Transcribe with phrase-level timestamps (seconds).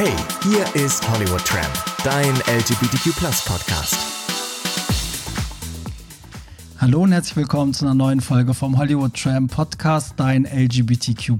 [0.00, 1.66] Hey, hier ist Hollywood Tramp,
[2.04, 3.96] dein LGBTQ Podcast.
[6.78, 11.32] Hallo und herzlich willkommen zu einer neuen Folge vom Hollywood Tram Podcast, dein LGBTQ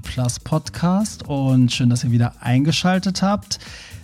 [0.43, 1.25] Podcast.
[1.25, 3.59] Und schön, dass ihr wieder eingeschaltet habt.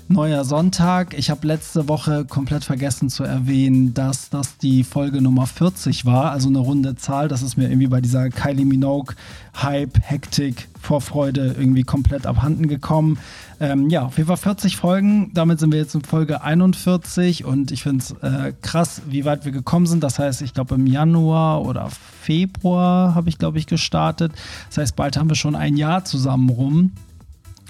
[0.07, 1.17] Neuer Sonntag.
[1.17, 6.29] Ich habe letzte Woche komplett vergessen zu erwähnen, dass das die Folge Nummer 40 war,
[6.29, 7.27] also eine runde Zahl.
[7.27, 9.15] Das ist mir irgendwie bei dieser Kylie Minogue
[9.59, 13.17] Hype, Hektik, Vorfreude irgendwie komplett abhanden gekommen.
[13.59, 15.31] Ähm, ja, auf jeden Fall 40 Folgen.
[15.33, 19.43] Damit sind wir jetzt in Folge 41 und ich finde es äh, krass, wie weit
[19.43, 20.03] wir gekommen sind.
[20.03, 21.89] Das heißt, ich glaube im Januar oder
[22.21, 24.33] Februar habe ich, glaube ich, gestartet.
[24.69, 26.91] Das heißt, bald haben wir schon ein Jahr zusammen rum.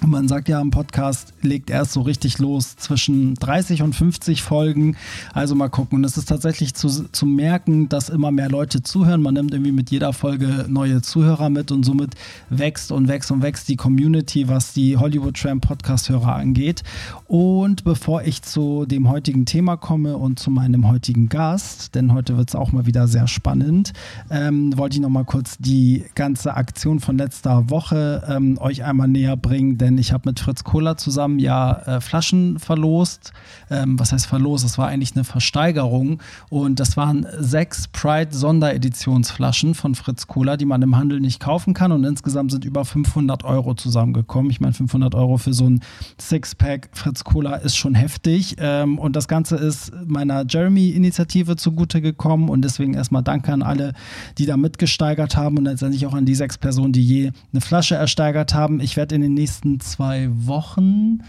[0.01, 4.41] Und man sagt ja, im Podcast legt erst so richtig los zwischen 30 und 50
[4.41, 4.97] Folgen.
[5.33, 5.99] Also mal gucken.
[5.99, 9.21] Und es ist tatsächlich zu, zu merken, dass immer mehr Leute zuhören.
[9.21, 12.15] Man nimmt irgendwie mit jeder Folge neue Zuhörer mit und somit
[12.49, 16.83] wächst und wächst und wächst die Community, was die Hollywood Tram Podcast-Hörer angeht.
[17.27, 22.37] Und bevor ich zu dem heutigen Thema komme und zu meinem heutigen Gast, denn heute
[22.37, 23.93] wird es auch mal wieder sehr spannend,
[24.29, 29.07] ähm, wollte ich noch mal kurz die ganze Aktion von letzter Woche ähm, euch einmal
[29.07, 33.31] näher bringen denn ich habe mit Fritz Kohler zusammen ja äh, Flaschen verlost.
[33.69, 34.65] Ähm, was heißt verlost?
[34.65, 36.19] Das war eigentlich eine Versteigerung
[36.49, 41.73] und das waren sechs Pride Sondereditionsflaschen von Fritz Kohler, die man im Handel nicht kaufen
[41.73, 44.49] kann und insgesamt sind über 500 Euro zusammengekommen.
[44.49, 45.81] Ich meine, 500 Euro für so ein
[46.19, 52.49] Sixpack Fritz Kohler ist schon heftig ähm, und das Ganze ist meiner Jeremy-Initiative zugute gekommen
[52.49, 53.93] und deswegen erstmal danke an alle,
[54.39, 57.95] die da mitgesteigert haben und letztendlich auch an die sechs Personen, die je eine Flasche
[57.95, 58.79] ersteigert haben.
[58.79, 61.19] Ich werde in den nächsten zwei Wochen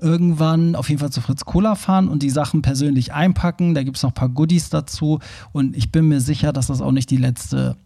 [0.00, 3.74] irgendwann auf jeden Fall zu Fritz Cola fahren und die Sachen persönlich einpacken.
[3.74, 5.18] Da gibt es noch ein paar Goodies dazu.
[5.52, 7.76] Und ich bin mir sicher, dass das auch nicht die letzte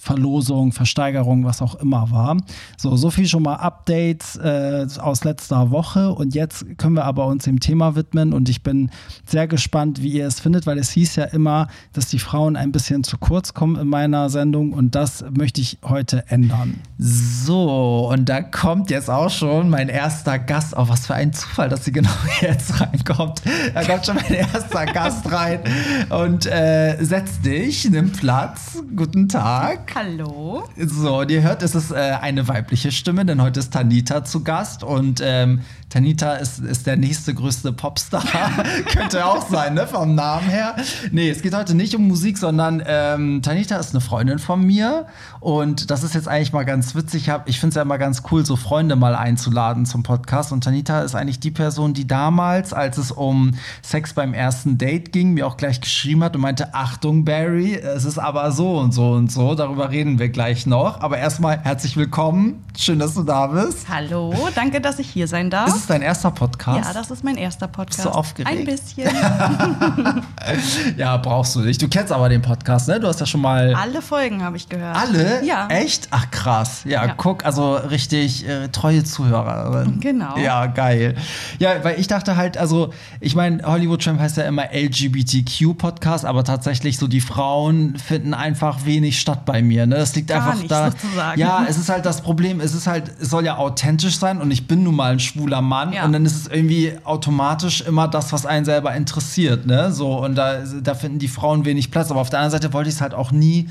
[0.00, 2.36] Verlosung, Versteigerung, was auch immer war.
[2.76, 7.26] So, so viel schon mal Updates äh, aus letzter Woche und jetzt können wir aber
[7.26, 8.90] uns dem Thema widmen und ich bin
[9.26, 12.72] sehr gespannt, wie ihr es findet, weil es hieß ja immer, dass die Frauen ein
[12.72, 16.80] bisschen zu kurz kommen in meiner Sendung und das möchte ich heute ändern.
[16.98, 20.74] So, und da kommt jetzt auch schon mein erster Gast.
[20.76, 22.10] Oh, was für ein Zufall, dass sie genau
[22.40, 23.42] jetzt reinkommt.
[23.74, 25.60] Da kommt schon mein erster Gast rein
[26.08, 28.82] und äh, setz dich, nimm Platz.
[28.94, 29.89] Guten Tag.
[29.92, 30.68] Hallo.
[30.76, 34.44] So, und ihr hört, es ist äh, eine weibliche Stimme, denn heute ist Tanita zu
[34.44, 38.22] Gast und ähm, Tanita ist, ist der nächste größte Popstar.
[38.86, 39.88] Könnte auch sein, ne?
[39.88, 40.76] Vom Namen her.
[41.10, 45.06] Nee, es geht heute nicht um Musik, sondern ähm, Tanita ist eine Freundin von mir.
[45.40, 47.28] Und das ist jetzt eigentlich mal ganz witzig.
[47.46, 50.52] Ich finde es ja immer ganz cool, so Freunde mal einzuladen zum Podcast.
[50.52, 53.52] Und Tanita ist eigentlich die Person, die damals, als es um
[53.82, 58.04] Sex beim ersten Date ging, mir auch gleich geschrieben hat und meinte: Achtung, Barry, es
[58.04, 59.56] ist aber so und so und so.
[59.56, 61.00] Darüber reden wir gleich noch.
[61.00, 62.64] Aber erstmal herzlich willkommen.
[62.78, 63.88] Schön, dass du da bist.
[63.88, 66.86] Hallo, danke, dass ich hier sein darf ist dein erster Podcast?
[66.86, 67.98] Ja, das ist mein erster Podcast.
[67.98, 68.50] Bist du aufgeregt?
[68.50, 69.08] Ein bisschen.
[70.96, 71.80] ja, brauchst du nicht.
[71.80, 73.00] Du kennst aber den Podcast, ne?
[73.00, 73.74] Du hast ja schon mal.
[73.74, 74.96] Alle Folgen habe ich gehört.
[74.96, 75.44] Alle?
[75.44, 75.68] Ja.
[75.68, 76.08] Echt?
[76.10, 76.82] Ach krass.
[76.84, 77.14] Ja, ja.
[77.16, 80.00] guck, also richtig äh, treue Zuhörerin.
[80.00, 80.36] Genau.
[80.36, 81.16] Ja, geil.
[81.58, 86.44] Ja, weil ich dachte halt, also, ich meine, Hollywood Tramp heißt ja immer LGBTQ-Podcast, aber
[86.44, 89.69] tatsächlich so die Frauen finden einfach wenig statt bei mir.
[89.86, 89.96] Ne?
[89.96, 90.90] Das liegt Gar einfach nicht, da.
[90.90, 91.40] Sozusagen.
[91.40, 94.50] Ja, es ist halt das Problem, es ist halt, es soll ja authentisch sein und
[94.50, 95.70] ich bin nun mal ein schwuler Mann.
[95.70, 96.04] Mann ja.
[96.04, 99.92] und dann ist es irgendwie automatisch immer das, was einen selber interessiert, ne?
[99.92, 102.10] So und da, da finden die Frauen wenig Platz.
[102.10, 103.68] Aber auf der anderen Seite wollte ich es halt auch nie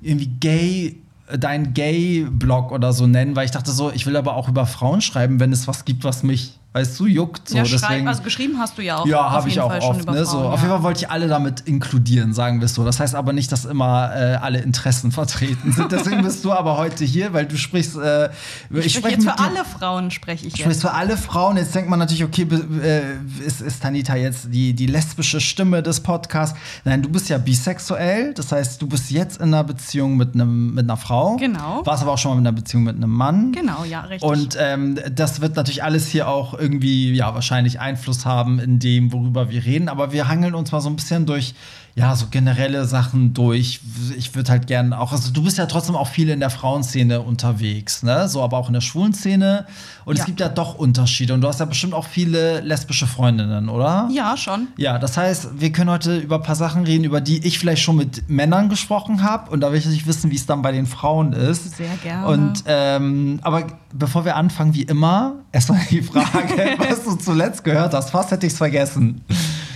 [0.00, 0.96] irgendwie gay
[1.38, 5.02] dein Gay-Blog oder so nennen, weil ich dachte so, ich will aber auch über Frauen
[5.02, 7.56] schreiben, wenn es was gibt, was mich weißt du, juckt so.
[7.56, 9.06] Ja, deswegen, also geschrieben hast du ja auch.
[9.06, 10.06] Ja, habe ich auch Fall oft.
[10.06, 10.24] Ne?
[10.26, 12.84] so, Auf jeden Fall wollte ich alle damit inkludieren, sagen wir so.
[12.84, 15.90] Das heißt aber nicht, dass immer äh, alle Interessen vertreten sind.
[15.92, 17.96] Deswegen bist du aber heute hier, weil du sprichst.
[17.96, 18.28] Äh,
[18.70, 20.60] ich, ich spreche jetzt für alle Frauen, spreche ich jetzt.
[20.60, 21.56] Sprichst für alle Frauen.
[21.56, 22.46] Jetzt denkt man natürlich, okay,
[22.82, 23.02] äh,
[23.44, 26.56] ist, ist Tanita jetzt die, die lesbische Stimme des Podcasts?
[26.84, 28.34] Nein, du bist ja bisexuell.
[28.34, 31.36] Das heißt, du bist jetzt in einer Beziehung mit, einem, mit einer Frau.
[31.36, 31.80] Genau.
[31.86, 33.52] Warst aber auch schon mal in einer Beziehung mit einem Mann.
[33.52, 34.28] Genau, ja, richtig.
[34.28, 39.12] Und ähm, das wird natürlich alles hier auch irgendwie ja wahrscheinlich Einfluss haben in dem,
[39.12, 39.88] worüber wir reden.
[39.88, 41.54] Aber wir hangeln uns mal so ein bisschen durch
[41.98, 43.80] ja, so generelle Sachen durch.
[44.16, 47.20] Ich würde halt gerne auch, also du bist ja trotzdem auch viel in der Frauenszene
[47.20, 48.28] unterwegs, ne?
[48.28, 49.66] So, aber auch in der schwulen Szene.
[50.04, 50.20] Und ja.
[50.20, 51.34] es gibt ja doch Unterschiede.
[51.34, 54.08] Und du hast ja bestimmt auch viele lesbische Freundinnen, oder?
[54.12, 54.68] Ja, schon.
[54.76, 57.82] Ja, das heißt, wir können heute über ein paar Sachen reden, über die ich vielleicht
[57.82, 59.50] schon mit Männern gesprochen habe.
[59.50, 61.76] Und da will ich natürlich wissen, wie es dann bei den Frauen ist.
[61.76, 62.26] Sehr gerne.
[62.28, 67.92] Und ähm, aber bevor wir anfangen, wie immer, erstmal die Frage, was du zuletzt gehört
[67.92, 68.10] hast.
[68.10, 69.22] Fast hätte ich es vergessen.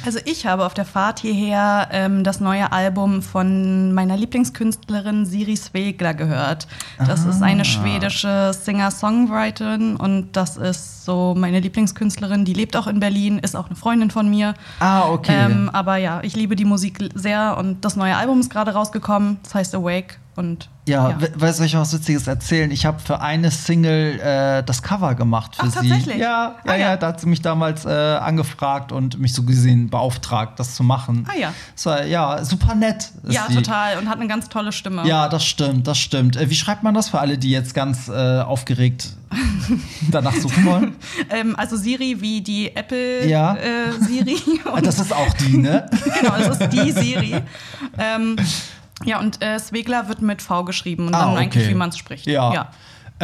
[0.04, 5.56] Also ich habe auf der Fahrt hierher ähm, das neue Album von meiner Lieblingskünstlerin Siri
[5.56, 6.66] Svegla gehört.
[6.98, 7.30] Das ah.
[7.30, 12.44] ist eine schwedische Singer-Songwriterin und das ist so meine Lieblingskünstlerin.
[12.44, 14.54] Die lebt auch in Berlin, ist auch eine Freundin von mir.
[14.80, 15.34] Ah, okay.
[15.36, 19.38] Ähm, aber ja, ich liebe die Musik sehr und das neue Album ist gerade rausgekommen.
[19.44, 21.18] Das heißt Awake und ja, ja.
[21.34, 22.70] weißt du, ich was Witziges erzählen?
[22.70, 25.88] Ich habe für eine Single äh, das Cover gemacht für Ach, sie.
[25.88, 26.16] Tatsächlich?
[26.16, 29.44] Ja, ja, ah, ja, ja, da hat sie mich damals äh, angefragt und mich so
[29.44, 31.26] gesehen beauftragt, das zu machen.
[31.30, 31.52] Ah ja.
[31.74, 33.12] Das war, ja, super nett.
[33.28, 33.56] ja, die.
[33.56, 33.98] total.
[33.98, 35.06] Und hat eine ganz tolle Stimme.
[35.06, 36.36] Ja, das stimmt, das stimmt.
[36.36, 39.14] Äh, wie schreibt man das für alle, die jetzt ganz äh, aufgeregt
[40.10, 40.96] danach suchen wollen?
[41.30, 43.54] ähm, also Siri wie die Apple ja.
[43.54, 44.36] Äh, Siri.
[44.82, 45.88] das ist auch die, ne?
[46.20, 47.36] genau, das ist die Siri.
[47.98, 48.36] Ähm,
[49.04, 51.38] ja, und äh, Swegler wird mit V geschrieben und ah, dann okay.
[51.40, 52.26] eigentlich, wie man es spricht.
[52.26, 52.52] Ja.
[52.52, 52.70] ja.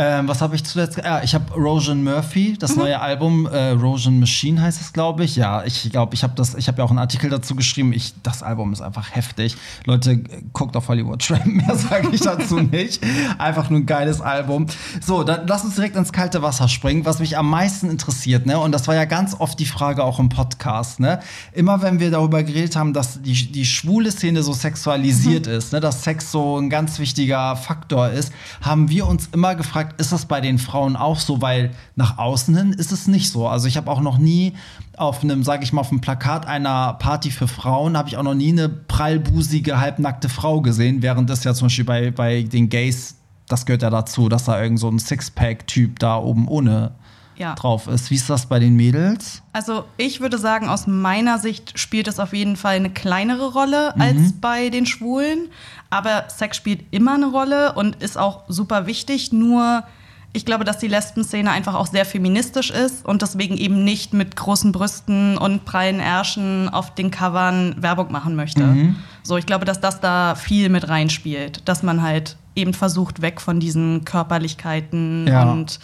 [0.00, 0.96] Ähm, was habe ich zuletzt?
[0.98, 2.82] Ja, ich habe Rojan Murphy, das mhm.
[2.82, 5.34] neue Album, äh, Rojan Machine heißt es, glaube ich.
[5.34, 7.92] Ja, ich glaube, ich habe das, ich habe ja auch einen Artikel dazu geschrieben.
[7.92, 9.56] Ich, das Album ist einfach heftig.
[9.86, 10.18] Leute,
[10.52, 13.02] guckt auf Hollywood Tramp, mehr sage ich dazu nicht.
[13.38, 14.66] Einfach nur ein geiles Album.
[15.00, 18.56] So, dann lass uns direkt ins kalte Wasser springen, was mich am meisten interessiert, ne?
[18.60, 21.18] Und das war ja ganz oft die Frage auch im Podcast, ne?
[21.52, 25.54] Immer wenn wir darüber geredet haben, dass die, die schwule Szene so sexualisiert mhm.
[25.54, 25.80] ist, ne?
[25.80, 30.12] dass Sex so ein ganz wichtiger Faktor ist, haben wir uns immer gefragt, gefragt, ist
[30.12, 31.40] das bei den Frauen auch so?
[31.40, 33.48] Weil nach außen hin ist es nicht so.
[33.48, 34.54] Also ich habe auch noch nie
[34.96, 38.22] auf einem, sage ich mal, auf einem Plakat einer Party für Frauen, habe ich auch
[38.22, 42.68] noch nie eine prallbusige, halbnackte Frau gesehen, während das ja zum Beispiel bei, bei den
[42.68, 43.16] Gays,
[43.48, 46.92] das gehört ja dazu, dass da irgend so ein Sixpack-Typ da oben ohne
[47.38, 47.54] ja.
[47.54, 48.10] drauf ist.
[48.10, 49.42] Wie ist das bei den Mädels?
[49.52, 53.92] Also ich würde sagen, aus meiner Sicht spielt es auf jeden Fall eine kleinere Rolle
[53.94, 54.02] mhm.
[54.02, 55.48] als bei den Schwulen.
[55.90, 59.32] Aber Sex spielt immer eine Rolle und ist auch super wichtig.
[59.32, 59.84] Nur
[60.32, 64.36] ich glaube, dass die Lesben-Szene einfach auch sehr feministisch ist und deswegen eben nicht mit
[64.36, 68.62] großen Brüsten und prallen Ärschen auf den Covern Werbung machen möchte.
[68.62, 68.96] Mhm.
[69.22, 73.40] So, ich glaube, dass das da viel mit reinspielt, dass man halt eben versucht, weg
[73.40, 75.50] von diesen Körperlichkeiten ja.
[75.50, 75.80] und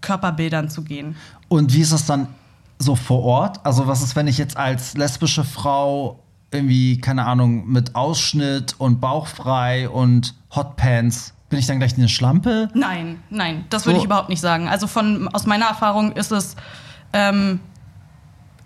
[0.00, 1.16] Körperbildern zu gehen.
[1.48, 2.28] Und wie ist das dann
[2.78, 3.64] so vor Ort?
[3.64, 9.00] Also, was ist, wenn ich jetzt als lesbische Frau irgendwie, keine Ahnung, mit Ausschnitt und
[9.00, 12.68] bauchfrei und Hotpants bin ich dann gleich eine Schlampe?
[12.74, 14.00] Nein, nein, das würde so.
[14.00, 14.68] ich überhaupt nicht sagen.
[14.68, 16.56] Also von aus meiner Erfahrung ist es
[17.12, 17.60] ähm,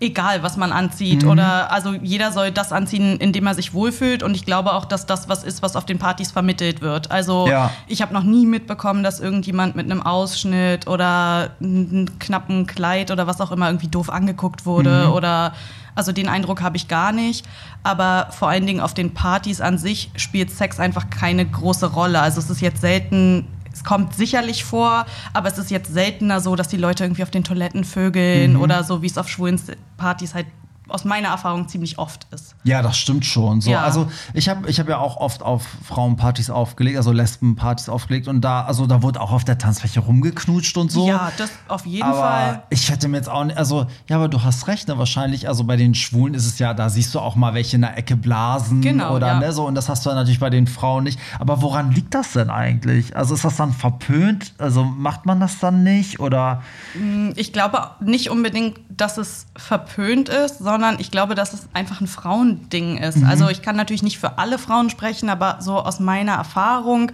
[0.03, 1.23] egal, was man anzieht.
[1.23, 1.29] Mhm.
[1.29, 4.21] Oder also jeder soll das anziehen, in dem er sich wohlfühlt.
[4.21, 7.11] Und ich glaube auch, dass das was ist, was auf den Partys vermittelt wird.
[7.11, 7.71] Also ja.
[7.87, 13.25] ich habe noch nie mitbekommen, dass irgendjemand mit einem Ausschnitt oder einem knappen Kleid oder
[13.25, 15.07] was auch immer irgendwie doof angeguckt wurde.
[15.07, 15.13] Mhm.
[15.13, 15.53] Oder
[15.95, 17.45] also den Eindruck habe ich gar nicht.
[17.83, 22.19] Aber vor allen Dingen auf den Partys an sich spielt Sex einfach keine große Rolle.
[22.19, 26.55] Also es ist jetzt selten es kommt sicherlich vor, aber es ist jetzt seltener so,
[26.55, 28.61] dass die Leute irgendwie auf den Toiletten vögeln mhm.
[28.61, 29.59] oder so, wie es auf schwulen
[29.97, 30.45] Partys halt
[30.89, 32.55] aus meiner Erfahrung ziemlich oft ist.
[32.63, 33.61] Ja, das stimmt schon.
[33.61, 33.81] So, ja.
[33.81, 38.41] Also ich habe ich hab ja auch oft auf Frauenpartys aufgelegt, also Lesbenpartys aufgelegt und
[38.41, 41.07] da, also da wurde auch auf der Tanzfläche rumgeknutscht und so.
[41.07, 42.63] Ja, das auf jeden aber Fall.
[42.69, 45.63] Ich hätte mir jetzt auch nicht, also ja, aber du hast recht, ne, wahrscheinlich, also
[45.63, 48.17] bei den Schwulen ist es ja, da siehst du auch mal welche in der Ecke
[48.17, 49.39] blasen genau, oder ja.
[49.39, 51.19] ne, so und das hast du natürlich bei den Frauen nicht.
[51.39, 53.15] Aber woran liegt das denn eigentlich?
[53.15, 54.53] Also ist das dann verpönt?
[54.57, 56.61] Also macht man das dann nicht oder?
[56.93, 61.67] Mm, ich glaube nicht unbedingt, dass es verpönt ist, sondern sondern ich glaube, dass es
[61.73, 63.17] einfach ein Frauending ist.
[63.17, 63.25] Mhm.
[63.27, 67.11] Also ich kann natürlich nicht für alle Frauen sprechen, aber so aus meiner Erfahrung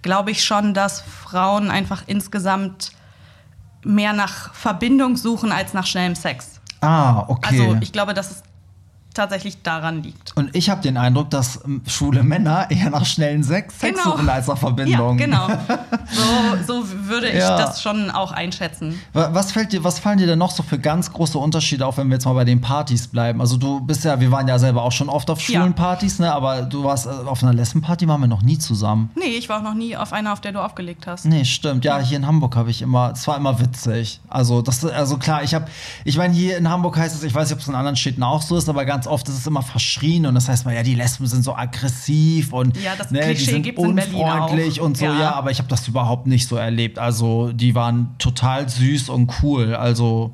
[0.00, 2.92] glaube ich schon, dass Frauen einfach insgesamt
[3.84, 6.60] mehr nach Verbindung suchen als nach schnellem Sex.
[6.80, 7.60] Ah, okay.
[7.60, 8.42] Also ich glaube, dass es
[9.14, 10.36] tatsächlich daran liegt.
[10.36, 14.16] Und ich habe den Eindruck, dass ähm, schwule Männer eher nach schnellen Sex, Sex genau.
[14.16, 15.18] suchen als nach Verbindung.
[15.18, 15.48] Ja, genau.
[16.66, 17.56] So, so würde ich ja.
[17.56, 19.00] das schon auch einschätzen.
[19.12, 22.08] Was, fällt dir, was fallen dir denn noch so für ganz große Unterschiede auf, wenn
[22.08, 23.40] wir jetzt mal bei den Partys bleiben?
[23.40, 25.72] Also du bist ja, wir waren ja selber auch schon oft auf schwulen ja.
[25.72, 26.32] Partys, ne?
[26.32, 29.10] aber du warst äh, auf einer Lesbenparty waren wir noch nie zusammen.
[29.16, 31.24] Nee, ich war auch noch nie auf einer, auf der du aufgelegt hast.
[31.24, 31.84] Nee, stimmt.
[31.84, 34.20] Ja, hier in Hamburg habe ich immer, es war immer witzig.
[34.28, 35.66] Also das, also klar, ich habe,
[36.04, 38.22] ich meine hier in Hamburg heißt es, ich weiß nicht, ob es in anderen Städten
[38.22, 40.74] auch so ist, aber ganz ganz oft ist es immer verschrien und das heißt mal,
[40.74, 45.04] ja, die Lesben sind so aggressiv und ja, das ne, die sind unfreundlich und so,
[45.04, 46.98] ja, ja aber ich habe das überhaupt nicht so erlebt.
[46.98, 49.74] Also die waren total süß und cool.
[49.74, 50.32] Also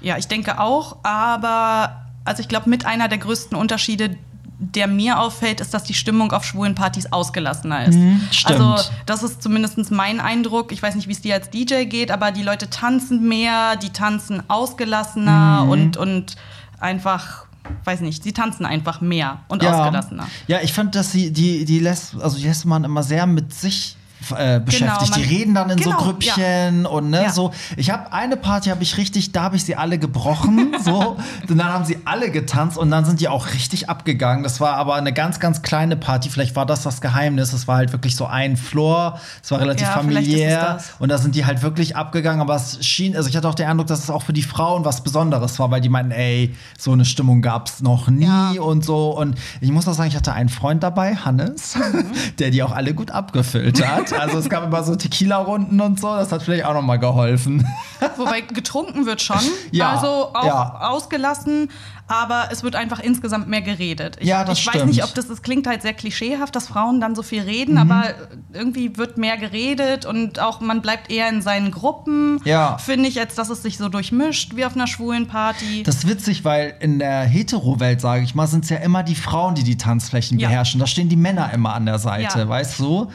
[0.00, 4.16] ja, ich denke auch, aber also ich glaube, mit einer der größten Unterschiede,
[4.58, 7.96] der mir auffällt, ist, dass die Stimmung auf schwulen Partys ausgelassener ist.
[7.96, 8.28] Mhm.
[8.44, 8.76] Also,
[9.06, 10.70] das ist zumindest mein Eindruck.
[10.70, 13.90] Ich weiß nicht, wie es dir als DJ geht, aber die Leute tanzen mehr, die
[13.90, 15.70] tanzen ausgelassener mhm.
[15.70, 16.36] und, und
[16.78, 17.46] einfach
[17.84, 19.80] weiß nicht, sie tanzen einfach mehr und ja.
[19.80, 20.28] ausgelassener.
[20.46, 23.52] Ja, ich fand, dass sie die, die lässt, also die lässt man immer sehr mit
[23.52, 23.96] sich
[24.36, 25.10] äh, beschäftigt.
[25.10, 27.30] man- die reden dann in genau, so Grüppchen und ne, Ja.
[27.32, 27.52] so.
[27.76, 31.16] Ich habe eine Party habe ich richtig, da habe ich sie alle gebrochen, so.
[31.48, 34.42] Und dann haben sie alle getanzt und dann sind die auch richtig abgegangen.
[34.42, 36.30] Das war aber eine ganz, ganz kleine Party.
[36.30, 37.52] Vielleicht war das das Geheimnis.
[37.52, 39.18] Es war halt wirklich so ein Floor.
[39.42, 40.78] Es war relativ Ja, familiär.
[40.98, 42.40] Und da sind die halt wirklich abgegangen.
[42.40, 44.84] Aber es schien, also ich hatte auch den Eindruck, dass es auch für die Frauen
[44.84, 48.52] was Besonderes war, weil die meinten, ey, so eine Stimmung gab es noch nie Ja.
[48.60, 49.10] und so.
[49.16, 52.04] Und ich muss auch sagen, ich hatte einen Freund dabei, Hannes, Mhm.
[52.38, 54.11] der die auch alle gut abgefüllt hat.
[54.18, 56.08] Also es gab immer so Tequila-Runden und so.
[56.14, 57.66] Das hat vielleicht auch noch mal geholfen.
[58.16, 59.38] Wobei getrunken wird schon,
[59.70, 60.80] Ja, also auch ja.
[60.90, 61.70] ausgelassen,
[62.08, 64.16] aber es wird einfach insgesamt mehr geredet.
[64.20, 64.88] Ich, Ja, das ich weiß stimmt.
[64.90, 67.48] nicht, ob das, das klingt halt sehr klischeehaft, dass Frauen dann so viel Mhm.
[67.48, 68.04] reden, aber
[68.52, 72.76] irgendwie wird mehr geredet und auch man bleibt eher in seinen Gruppen, Ja.
[72.78, 75.82] finde ich, als dass es sich so durchmischt wie auf einer schwulen Party.
[75.84, 79.14] Das ist witzig, weil in der Hetero-Welt, sage ich mal, sind es ja immer die
[79.14, 80.48] Frauen, die die Tanzflächen Ja.
[80.48, 80.80] beherrschen.
[80.80, 82.82] Da stehen die Männer immer an der Seite, weißt du?
[82.82, 83.10] So,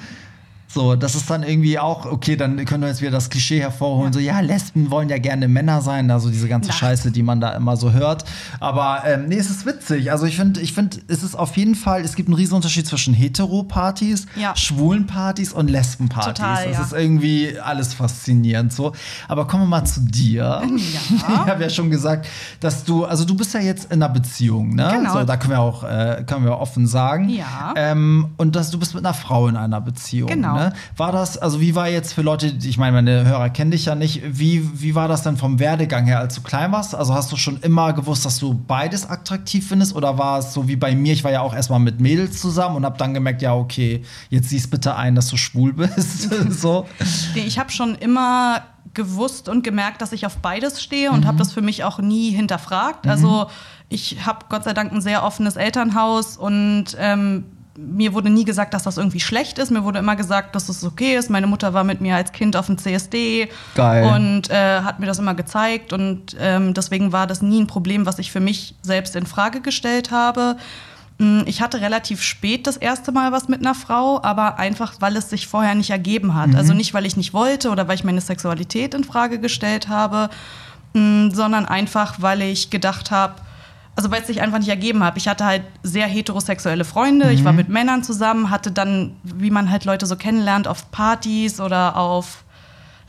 [0.95, 4.19] das ist dann irgendwie auch, okay, dann können wir jetzt wieder das Klischee hervorholen, so,
[4.19, 6.75] ja, Lesben wollen ja gerne Männer sein, also diese ganze Na.
[6.75, 8.25] Scheiße, die man da immer so hört.
[8.59, 10.11] Aber ähm, nee, es ist witzig.
[10.11, 12.87] Also ich finde, ich finde, es ist auf jeden Fall, es gibt einen riesen Unterschied
[12.87, 14.55] zwischen Hetero-Partys, Ja.
[14.55, 16.37] schwulen Partys und Lesben-Partys.
[16.37, 16.81] Das ja.
[16.83, 18.93] ist irgendwie alles faszinierend so.
[19.27, 20.61] Aber kommen wir mal zu dir.
[20.63, 20.67] Ja.
[21.15, 22.27] ich habe ja schon gesagt,
[22.59, 24.89] dass du, also du bist ja jetzt in einer Beziehung, ne?
[24.93, 25.13] Genau.
[25.13, 27.29] So, da können wir auch, äh, können wir offen sagen.
[27.29, 27.73] Ja.
[27.75, 30.29] Ähm, und dass du bist mit einer Frau in einer Beziehung.
[30.29, 30.55] Genau.
[30.55, 30.66] Ne?
[30.95, 33.95] War das, also wie war jetzt für Leute, ich meine, meine Hörer kennen dich ja
[33.95, 36.95] nicht, wie, wie war das denn vom Werdegang her, als du klein warst?
[36.95, 39.95] Also hast du schon immer gewusst, dass du beides attraktiv findest?
[39.95, 42.75] Oder war es so wie bei mir, ich war ja auch erstmal mit Mädels zusammen
[42.77, 46.29] und habe dann gemerkt, ja, okay, jetzt siehst bitte ein, dass du schwul bist.
[46.61, 46.85] so.
[47.35, 48.61] Nee, Ich habe schon immer
[48.93, 51.27] gewusst und gemerkt, dass ich auf beides stehe und Mhm.
[51.27, 53.05] habe das für mich auch nie hinterfragt.
[53.07, 53.47] Also
[53.89, 57.43] ich habe Gott sei Dank ein sehr offenes Elternhaus und ähm,
[57.77, 59.69] mir wurde nie gesagt, dass das irgendwie schlecht ist.
[59.69, 61.29] Mir wurde immer gesagt, dass es okay ist.
[61.29, 64.11] Meine Mutter war mit mir als Kind auf dem CSD Geil.
[64.13, 68.05] und äh, hat mir das immer gezeigt und ähm, deswegen war das nie ein Problem,
[68.07, 70.57] was ich für mich selbst in Frage gestellt habe.
[71.19, 75.15] Mm, Ich hatte relativ spät das erste Mal was mit einer Frau, aber einfach, weil
[75.15, 76.55] es sich vorher nicht ergeben hat.
[76.55, 80.29] Also nicht, weil ich nicht wollte oder weil ich meine Sexualität in Frage gestellt habe,
[80.93, 83.35] mm, sondern einfach, weil ich gedacht habe,
[83.97, 85.17] also weil es sich einfach nicht ergeben hat.
[85.17, 89.71] Ich hatte halt sehr heterosexuelle Freunde, ich war mit Männern zusammen, hatte dann, wie man
[89.71, 92.43] halt Leute so kennenlernt, auf Partys oder auf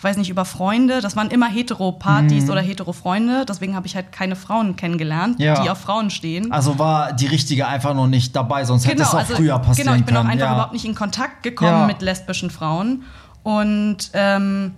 [0.00, 1.00] weiß nicht, über Freunde.
[1.00, 3.44] Das waren immer Hetero-Partys oder Hetero-Freunde.
[3.44, 5.60] Deswegen habe ich halt keine Frauen kennengelernt, Ja.
[5.60, 6.52] die auf Frauen stehen.
[6.52, 9.98] Also war die richtige einfach noch nicht dabei, sonst hätte es auch früher passieren genau,
[9.98, 10.30] ich bin auch können.
[10.30, 10.52] einfach ja.
[10.52, 11.86] überhaupt nicht in Kontakt gekommen Ja.
[11.86, 13.02] mit lesbischen Frauen.
[13.42, 14.74] Und ähm,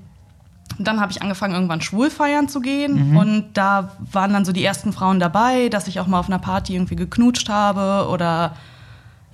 [0.78, 3.10] dann habe ich angefangen, irgendwann schwul feiern zu gehen.
[3.10, 3.16] Mhm.
[3.16, 6.38] Und da waren dann so die ersten Frauen dabei, dass ich auch mal auf einer
[6.38, 8.56] Party irgendwie geknutscht habe oder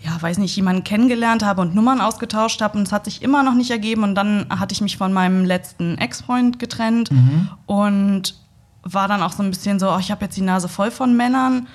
[0.00, 2.76] ja, weiß nicht, jemanden kennengelernt habe und Nummern ausgetauscht habe.
[2.78, 4.02] Und es hat sich immer noch nicht ergeben.
[4.02, 7.48] Und dann hatte ich mich von meinem letzten Ex-Freund getrennt Mhm.
[7.66, 8.34] und
[8.82, 11.16] war dann auch so ein bisschen so, oh, ich habe jetzt die Nase voll von
[11.16, 11.66] Männern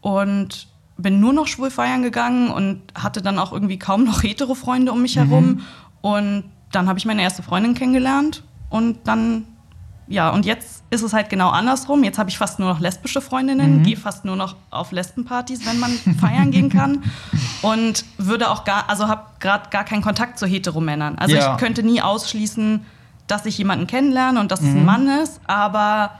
[0.00, 0.66] und
[0.98, 4.92] bin nur noch schwul feiern gegangen und hatte dann auch irgendwie kaum noch hetero Freunde
[4.92, 5.20] um mich Mhm.
[5.28, 5.60] herum.
[6.00, 9.44] Und dann habe ich meine erste Freundin kennengelernt und dann
[10.10, 12.02] ja, und jetzt ist es halt genau andersrum.
[12.02, 13.24] Jetzt habe ich fast nur noch lesbische Mhm.
[13.24, 17.02] Freundinnen, gehe fast nur noch auf Lesbenpartys, wenn man feiern gehen kann.
[17.60, 21.18] Und würde auch gar, also habe gerade gar keinen Kontakt zu Heteromännern.
[21.18, 21.52] Also Ja.
[21.52, 22.86] ich könnte nie ausschließen,
[23.26, 24.76] dass ich jemanden kennenlerne und dass es Mhm.
[24.78, 26.12] ein Mann ist, aber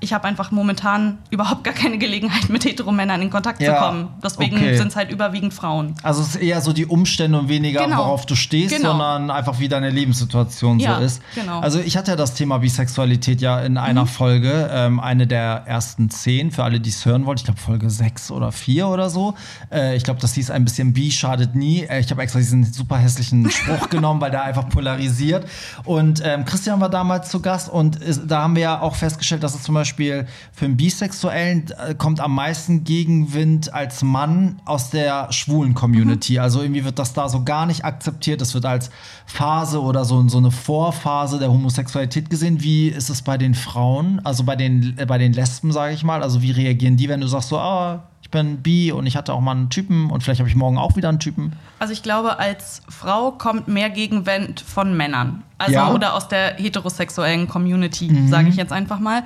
[0.00, 4.08] ich habe einfach momentan überhaupt gar keine Gelegenheit, mit Heteromännern in Kontakt Ja, zu kommen.
[4.22, 4.76] Deswegen okay.
[4.76, 5.94] sind es halt überwiegend Frauen.
[6.04, 7.98] Also es ist eher so die Umstände und weniger, Genau.
[7.98, 8.90] worauf du stehst, Genau.
[8.90, 11.22] sondern einfach wie deine Lebenssituation Ja, so ist.
[11.34, 11.58] genau.
[11.60, 16.10] Also ich hatte ja das Thema Bisexualität ja in einer Folge, ähm, eine der ersten
[16.10, 17.40] zehn, für alle, die es hören wollten.
[17.40, 19.34] Ich glaube Folge sechs oder vier oder so.
[19.72, 21.82] Äh, ich glaube, das hieß ein bisschen Bi schadet nie.
[21.82, 25.44] Äh, ich habe extra diesen super hässlichen Spruch genommen, weil der einfach polarisiert.
[25.84, 29.42] Und ähm, Christian war damals zu Gast und ist, da haben wir ja auch festgestellt,
[29.42, 30.26] dass es zum Beispiel für
[30.64, 36.38] einen Bisexuellen äh, kommt am meisten Gegenwind als Mann aus der schwulen Community.
[36.38, 38.40] Also irgendwie wird das da so gar nicht akzeptiert.
[38.40, 38.90] Das wird als
[39.26, 42.62] Phase oder so, so eine Vorphase der Homosexualität gesehen.
[42.62, 46.04] Wie ist es bei den Frauen, also bei den, äh, bei den Lesben, sage ich
[46.04, 46.22] mal?
[46.22, 49.32] Also wie reagieren die, wenn du sagst so, ah, ich bin bi und ich hatte
[49.32, 51.54] auch mal einen Typen und vielleicht habe ich morgen auch wieder einen Typen?
[51.78, 55.44] Also ich glaube, als Frau kommt mehr Gegenwind von Männern.
[55.56, 55.92] Also Ja.
[55.94, 59.22] oder aus der heterosexuellen Community, sage ich jetzt einfach mal.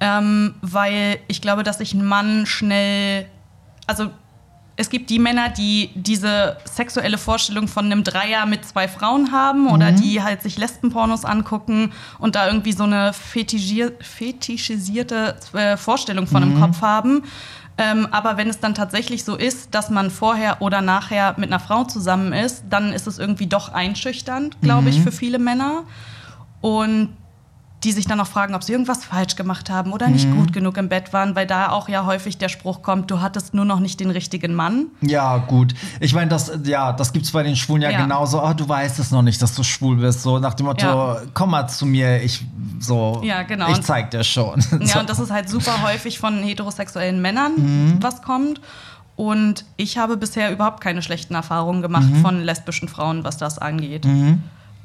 [0.00, 3.26] Ähm, weil ich glaube, dass sich ein Mann schnell,
[3.86, 4.10] also
[4.76, 9.68] es gibt die Männer, die diese sexuelle Vorstellung von einem Dreier mit zwei Frauen haben
[9.68, 9.96] oder Mhm.
[10.02, 16.44] die halt sich Lesbenpornos angucken und da irgendwie so eine fetischier fetischisierte äh, Vorstellung von
[16.44, 16.54] Mhm.
[16.56, 17.22] im Kopf haben.
[17.78, 21.60] Ähm, aber wenn es dann tatsächlich so ist, dass man vorher oder nachher mit einer
[21.60, 25.82] Frau zusammen ist, dann ist es irgendwie doch einschüchternd, glaube ich, für viele Männer.
[26.60, 27.10] Und
[27.84, 30.76] die sich dann auch fragen, ob sie irgendwas falsch gemacht haben oder nicht gut genug
[30.78, 33.78] im Bett waren, weil da auch ja häufig der Spruch kommt, du hattest nur noch
[33.80, 34.86] nicht den richtigen Mann.
[35.02, 35.74] Ja, gut.
[36.00, 38.00] Ich meine, das, ja, das gibt's bei den Schwulen ja, Ja.
[38.02, 38.42] genauso.
[38.42, 40.22] Oh, du weißt es noch nicht, dass du schwul bist.
[40.22, 41.16] So nach dem Motto, Ja.
[41.34, 42.42] komm mal zu mir, ich
[42.80, 43.68] so, Ja, genau.
[43.70, 44.60] ich zeig dir schon.
[44.80, 44.98] Ja, so.
[45.00, 47.98] und das ist halt super häufig von heterosexuellen Männern, Mhm.
[48.00, 48.60] was kommt.
[49.16, 52.22] Und ich habe bisher überhaupt keine schlechten Erfahrungen gemacht Mhm.
[52.22, 54.04] von lesbischen Frauen, was das angeht.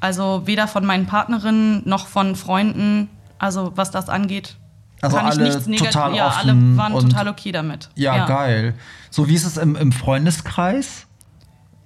[0.00, 4.56] Also weder von meinen Partnerinnen noch von Freunden, also was das angeht,
[5.02, 5.92] Also kann ich alle nichts negativ.
[5.92, 7.90] total Ja, alle waren total okay damit.
[7.94, 8.74] ja, geil.
[9.10, 11.06] So wie ist es im, im Freundeskreis?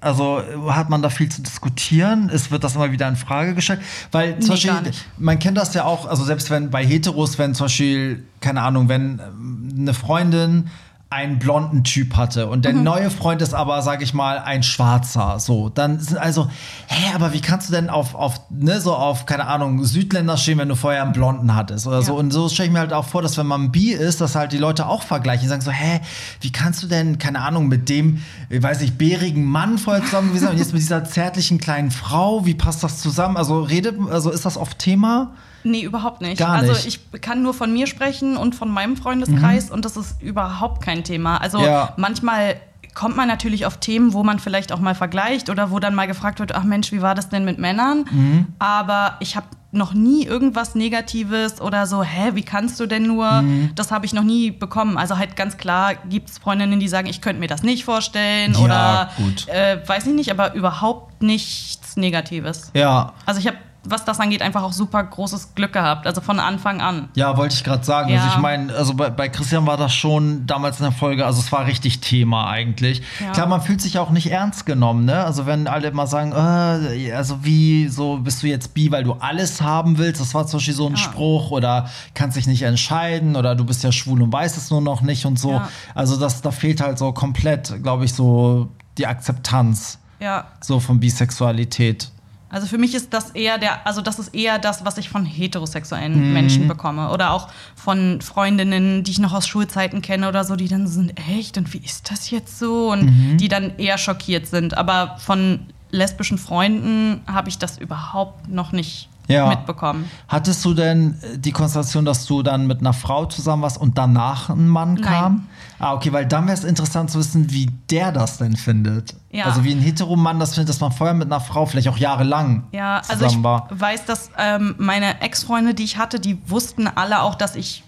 [0.01, 2.29] Also hat man da viel zu diskutieren?
[2.31, 3.81] Es wird das immer wieder in Frage gestellt,
[4.13, 6.07] weil zum Nee, Beispiel man kennt das ja auch.
[6.07, 10.69] Also selbst wenn bei Heteros, wenn zum Beispiel keine Ahnung, wenn ähm, eine Freundin
[11.15, 12.83] einen blonden Typ hatte und der Mhm.
[12.83, 16.49] neue Freund ist aber, sag ich mal, ein Schwarzer, so, dann sind also,
[16.89, 20.59] hä, aber wie kannst du denn auf, auf, ne, so auf, keine Ahnung, Südländer stehen,
[20.59, 22.15] wenn du vorher einen Blonden hattest oder so.
[22.15, 22.19] Ja.
[22.19, 24.51] Und so stelle ich mir halt auch vor, dass wenn man bi ist, dass halt
[24.53, 26.01] die Leute auch vergleichen, sagen so, hä,
[26.41, 30.29] wie kannst du denn, keine Ahnung, mit dem, ich weiß nicht, bärigen Mann vorher zusammen
[30.29, 33.37] gewesen sein und jetzt mit dieser zärtlichen kleinen Frau, wie passt das zusammen?
[33.37, 35.31] Also redet, also ist das oft Thema?
[35.65, 36.39] Nee, überhaupt nicht.
[36.39, 36.87] Gar Also nicht.
[36.87, 41.05] ich kann nur von mir sprechen und von meinem Freundeskreis und das ist überhaupt kein
[41.05, 41.39] Thema.
[41.39, 41.65] Also Mhm.
[41.65, 41.93] Ja.
[41.97, 42.57] manchmal
[42.95, 46.07] kommt man natürlich auf Themen, wo man vielleicht auch mal vergleicht oder wo dann mal
[46.07, 48.05] gefragt wird, ach Mensch, wie war das denn mit Männern?
[48.11, 48.47] Mhm.
[48.61, 53.43] Aber ich habe noch nie irgendwas Negatives oder so, hä, wie kannst du denn nur?
[53.43, 53.71] Mhm.
[53.75, 54.97] Das habe ich noch nie bekommen.
[54.97, 58.53] Also halt ganz klar gibt es Freundinnen, die sagen, ich könnte mir das nicht vorstellen
[58.53, 59.49] Ja, oder gut.
[59.49, 62.71] Äh, weiß ich nicht, aber überhaupt nichts Negatives.
[62.75, 63.15] Ja.
[63.27, 63.57] Also ich habe,
[63.87, 66.07] was das angeht, einfach auch super großes Glück gehabt.
[66.07, 67.09] Also von Anfang an.
[67.15, 68.13] Ja, wollte ich gerade sagen.
[68.13, 68.33] Also Ja.
[68.35, 71.51] ich meine, also bei, bei Christian war das schon damals in der Folge, also es
[71.53, 73.03] war richtig Thema eigentlich.
[73.21, 73.33] Ja.
[73.33, 75.25] Klar, man fühlt sich auch nicht ernst genommen, ne?
[75.25, 79.13] Also wenn alle immer sagen, äh, also wie, so bist du jetzt bi, weil du
[79.15, 80.99] alles haben willst, das war zum Beispiel so ein Ja.
[80.99, 84.81] Spruch oder kannst dich nicht entscheiden oder du bist ja schwul und weißt es nur
[84.81, 85.61] noch nicht und so.
[85.95, 90.45] Also das, da fehlt halt so komplett, glaube ich, so die Akzeptanz Ja.
[90.61, 92.11] so von Bisexualität.
[92.55, 95.25] Also für mich ist das eher der, also das ist eher das, was ich von
[95.27, 96.33] heterosexuellen Mhm.
[96.33, 97.11] Menschen bekomme.
[97.11, 100.93] Oder auch von Freundinnen, die ich noch aus Schulzeiten kenne oder so, die dann so
[100.95, 102.91] sind, echt, und wie ist das jetzt so?
[102.93, 103.39] Und Mhm.
[103.39, 104.77] die dann eher schockiert sind.
[104.79, 109.49] Aber von lesbischen Freunden habe ich das überhaupt noch nicht Ja.
[109.49, 110.11] mitbekommen.
[110.29, 113.97] Hattest du denn äh, die Konstellation, dass du dann mit einer Frau zusammen warst und
[113.97, 115.03] danach ein Mann Nein.
[115.05, 115.47] kam?
[115.79, 119.15] Ah, okay, weil dann wäre es interessant zu wissen, wie der das denn findet.
[119.31, 119.45] Ja.
[119.47, 122.65] Also wie ein Heteromann das findet, dass man vorher mit einer Frau vielleicht auch jahrelang
[122.73, 123.69] Ja, also zusammen ich war.
[123.71, 127.83] weiß, dass ähm, meine Ex-Freunde, die ich hatte, die wussten alle auch, dass ich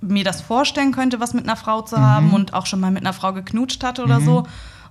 [0.00, 2.02] mir das vorstellen könnte, was mit einer Frau zu Mhm.
[2.02, 4.44] haben und auch schon mal mit einer Frau geknutscht hatte oder so.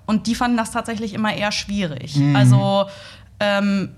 [0.06, 2.16] Und die fanden das tatsächlich immer eher schwierig.
[2.16, 2.36] Mhm.
[2.36, 2.86] Also
[3.40, 3.90] ähm,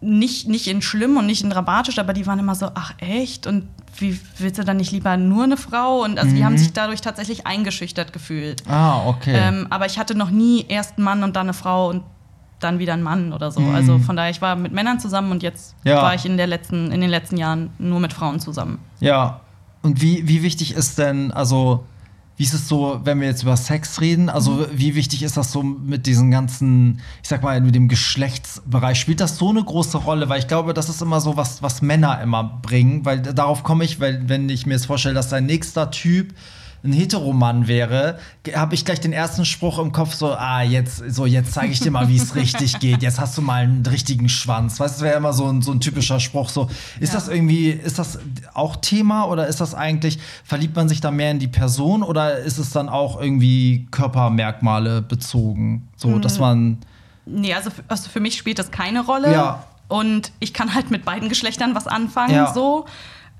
[0.00, 3.46] nicht, nicht in schlimm und nicht in dramatisch, aber die waren immer so, ach echt?
[3.46, 6.02] Und wie willst du dann nicht lieber nur eine Frau?
[6.04, 8.62] Und also die haben sich dadurch tatsächlich eingeschüchtert gefühlt.
[8.68, 9.34] Ah, okay.
[9.34, 12.04] Ähm, aber ich hatte noch nie erst einen Mann und dann eine Frau und
[12.60, 13.60] dann wieder einen Mann oder so.
[13.60, 15.90] Also von daher, ich war mit Männern zusammen und jetzt Mhm.
[15.90, 16.02] Ja.
[16.02, 18.78] war ich in, der letzten, in den letzten Jahren nur mit Frauen zusammen.
[19.00, 19.40] Ja.
[19.82, 21.84] Und wie, wie wichtig ist denn, also,
[22.38, 24.28] wie ist es so, wenn wir jetzt über Sex reden?
[24.30, 24.66] Also, Mhm.
[24.72, 28.98] wie wichtig ist das so mit diesen ganzen, ich sag mal, mit dem Geschlechtsbereich?
[28.98, 30.28] Spielt das so eine große Rolle?
[30.28, 33.04] Weil ich glaube, das ist immer so was, was Männer immer bringen.
[33.04, 36.32] Weil darauf komme ich, weil, wenn ich mir jetzt vorstelle, dass dein nächster Typ
[36.84, 38.18] ein Heteromann wäre,
[38.54, 41.80] habe ich gleich den ersten Spruch im Kopf so, ah, jetzt, so, jetzt zeige ich
[41.80, 43.02] dir mal, wie es richtig geht.
[43.02, 44.78] Jetzt hast du mal einen richtigen Schwanz.
[44.78, 46.48] Weißt du, das wäre immer so ein, so ein typischer Spruch.
[46.50, 46.68] So,
[47.00, 47.18] ist Ja.
[47.18, 48.18] das irgendwie, ist das
[48.54, 52.38] auch Thema oder ist das eigentlich, verliebt man sich da mehr in die Person oder
[52.38, 55.88] ist es dann auch irgendwie Körpermerkmale bezogen?
[55.96, 56.22] So, Mhm.
[56.22, 56.78] dass man,
[57.26, 59.30] Nee, also für, also für mich spielt das keine Rolle.
[59.32, 59.64] Ja.
[59.88, 62.52] Und ich kann halt mit beiden Geschlechtern was anfangen, Ja.
[62.54, 62.86] so.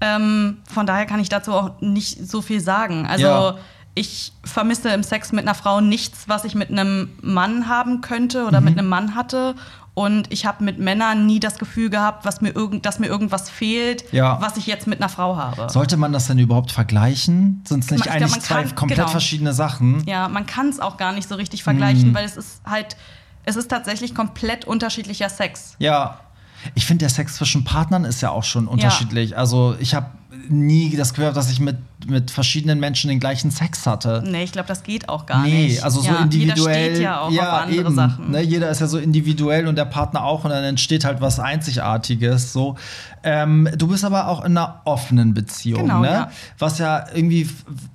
[0.00, 3.06] Ähm, von daher kann ich dazu auch nicht so viel sagen.
[3.06, 3.54] Also Ja.
[3.94, 8.44] ich vermisse im Sex mit einer Frau nichts, was ich mit einem Mann haben könnte
[8.46, 8.64] oder Mhm.
[8.66, 9.54] mit einem Mann hatte.
[9.94, 13.50] Und ich habe mit Männern nie das Gefühl gehabt, was mir irgend, dass mir irgendwas
[13.50, 14.40] fehlt, Ja.
[14.40, 15.68] was ich jetzt mit einer Frau habe.
[15.70, 17.64] sollte man das denn überhaupt vergleichen?
[17.66, 19.08] Sind es nicht Ich glaub, eigentlich man zwei kann- komplett genau.
[19.10, 20.04] verschiedene Sachen?
[20.06, 21.64] Ja, man kann es auch gar nicht so richtig Mhm.
[21.64, 22.96] vergleichen, weil es ist halt,
[23.44, 25.74] es ist tatsächlich komplett unterschiedlicher Sex.
[25.80, 26.20] Ja.
[26.74, 29.36] Ich finde, der Sex zwischen Partnern ist ja auch schon unterschiedlich.
[29.36, 30.06] Also ich habe
[30.48, 34.22] nie das Gefühl dass ich mit, mit verschiedenen Menschen den gleichen Sex hatte.
[34.26, 35.84] Nee, ich glaube, das geht auch gar nee, nicht.
[35.84, 36.76] also so ja, individuell.
[36.76, 38.30] Jeder steht ja auch auf andere eben, Sachen.
[38.30, 41.40] Ne, jeder ist ja so individuell und der Partner auch und dann entsteht halt was
[41.40, 42.52] Einzigartiges.
[42.52, 42.76] So.
[43.22, 46.08] Ähm, du bist aber auch in einer offenen Beziehung, Genau, ne?
[46.08, 46.30] ja.
[46.58, 47.48] Was ja irgendwie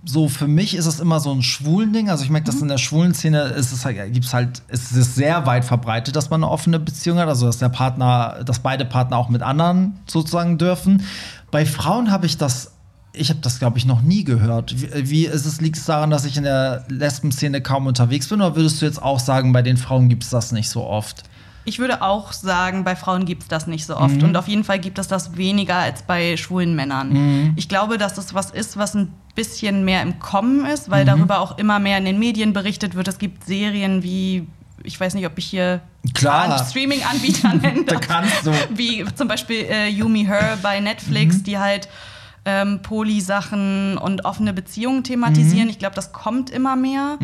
[0.04, 2.10] so für mich ist es immer so ein schwulen Ding.
[2.10, 2.63] Also ich merke, dass Mhm.
[2.63, 6.30] in der schwulen Szene ist es halt, gibt's halt, ist es sehr weit verbreitet, dass
[6.30, 7.28] man eine offene Beziehung hat.
[7.28, 11.04] Also dass der Partner, dass beide Partner auch mit anderen sozusagen dürfen.
[11.54, 12.72] Bei Frauen habe ich das
[13.16, 14.74] ich habe das, glaube ich, noch nie gehört.
[14.82, 18.42] Wie, wie ist es, liegt es daran, dass ich in der Lesben-Szene kaum unterwegs bin?
[18.42, 21.22] Oder würdest du jetzt auch sagen, bei den Frauen gibt es das nicht so oft?
[21.63, 24.16] Ich würde auch sagen, bei Frauen gibt es das nicht so oft.
[24.16, 24.24] Mhm.
[24.30, 27.10] Und auf jeden Fall gibt es das weniger als bei schwulen Männern.
[27.13, 27.54] Mhm.
[27.56, 30.92] Ich glaube, dass das was ist, was ein bisschen mehr im Kommen ist, Mhm.
[30.92, 33.08] weil darüber auch immer mehr in den Medien berichtet wird.
[33.08, 34.48] Es gibt Serien wie,
[34.84, 35.82] ich weiß nicht, ob ich hier.
[36.69, 38.52] Streaming-Anbieter nennen Da kannst du.
[38.76, 41.43] Wie zum Beispiel äh, You Me Her bei Netflix, Mhm.
[41.43, 41.88] die halt
[42.46, 45.66] ähm, Poly-Sachen und offene Beziehungen thematisieren.
[45.66, 45.70] Mhm.
[45.70, 47.18] Ich glaube, das kommt immer mehr.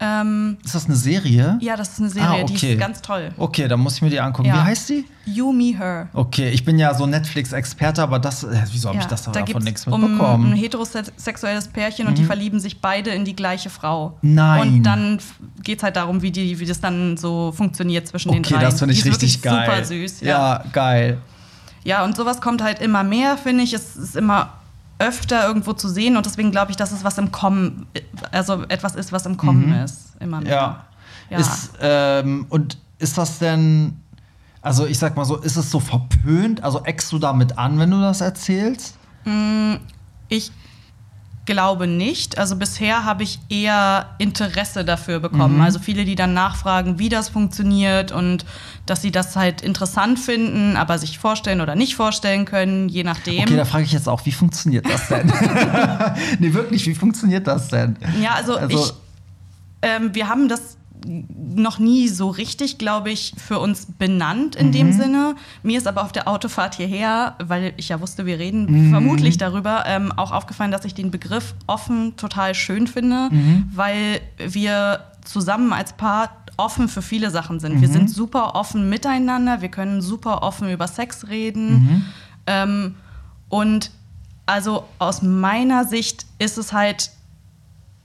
[0.00, 1.58] Ähm, Ist das eine Serie?
[1.62, 2.72] ja, das ist eine Serie, Ah, die okay.
[2.74, 3.30] ist ganz toll.
[3.38, 4.48] Okay, dann muss ich mir die angucken.
[4.48, 4.56] Ja.
[4.56, 5.04] Wie heißt die?
[5.24, 6.08] You Me Her.
[6.12, 9.64] Okay, ich bin ja so Netflix-Experte, aber das, äh, wieso habe ich das da davon
[9.64, 10.46] nichts um mitbekommen?
[10.48, 10.52] Mhm.
[10.52, 14.18] ein heterosexuelles Pärchen und die verlieben sich beide in die gleiche Frau.
[14.22, 14.60] Nein.
[14.60, 15.18] Und dann
[15.62, 18.64] geht es halt darum, wie, die, wie das dann so funktioniert zwischen den okay, dreien.
[18.66, 19.66] das finde ich die richtig geil.
[19.66, 20.20] Super süß.
[20.20, 20.28] Ja.
[20.28, 21.18] ja, geil.
[21.82, 23.72] ja, und sowas kommt halt immer mehr, finde ich.
[23.72, 24.52] Es ist immer
[24.98, 27.86] öfter irgendwo zu sehen und deswegen glaube ich, dass es was im Kommen,
[28.32, 30.16] also etwas ist, was im Kommen ist.
[30.20, 30.46] Immer mehr.
[30.46, 30.50] Mhm.
[30.50, 30.84] Ja.
[31.28, 31.38] Ja.
[31.38, 34.00] Ist, ähm, und ist das denn,
[34.62, 36.62] also ich sag mal so, ist es so verpönt?
[36.62, 38.96] Also eckst du damit an, wenn du das erzählst?
[40.28, 40.52] Ich
[41.46, 42.38] glaube nicht.
[42.38, 45.56] Also bisher habe ich eher Interesse dafür bekommen.
[45.56, 45.62] Mhm.
[45.62, 48.44] Also viele, die dann nachfragen, wie das funktioniert und
[48.84, 53.42] dass sie das halt interessant finden, aber sich vorstellen oder nicht vorstellen können, je nachdem.
[53.42, 55.26] Okay, da frage ich jetzt auch, wie funktioniert das denn?
[56.40, 57.96] nee, wirklich, wie funktioniert das denn?
[58.20, 58.92] ja, also, Also- ich,
[59.82, 60.76] ähm, wir haben das
[61.06, 64.72] noch nie so richtig, glaube ich, für uns benannt in Mhm.
[64.72, 65.36] dem Sinne.
[65.62, 68.90] Mir ist aber auf der Autofahrt hierher, weil ich ja wusste, wir reden Mhm.
[68.90, 73.70] vermutlich darüber, ähm, auch aufgefallen, dass ich den Begriff offen total schön finde, Mhm.
[73.72, 77.76] weil wir zusammen als Paar offen für viele Sachen sind.
[77.76, 77.80] Mhm.
[77.82, 81.70] Wir sind super offen miteinander, wir können super offen über Sex reden.
[81.70, 82.04] Mhm.
[82.46, 82.94] Ähm,
[83.48, 83.90] und
[84.46, 87.10] also aus meiner Sicht ist es halt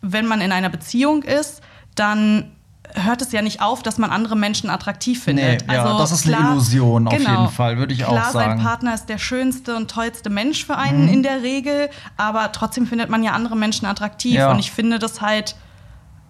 [0.04, 1.62] wenn man in einer Beziehung ist,
[1.94, 2.46] dann
[2.94, 5.68] hört es ja nicht auf, dass man andere Menschen attraktiv findet.
[5.68, 7.30] Nee, ja, das ist eine Illusion auf genau.
[7.30, 8.58] jeden Fall, würde ich auch klar, sagen.
[8.58, 12.88] sein Partner ist der schönste und tollste Mensch für einen in der Regel, aber trotzdem
[12.88, 14.36] findet man ja andere Menschen attraktiv.
[14.36, 14.52] Ja.
[14.52, 15.56] Und ich finde das halt,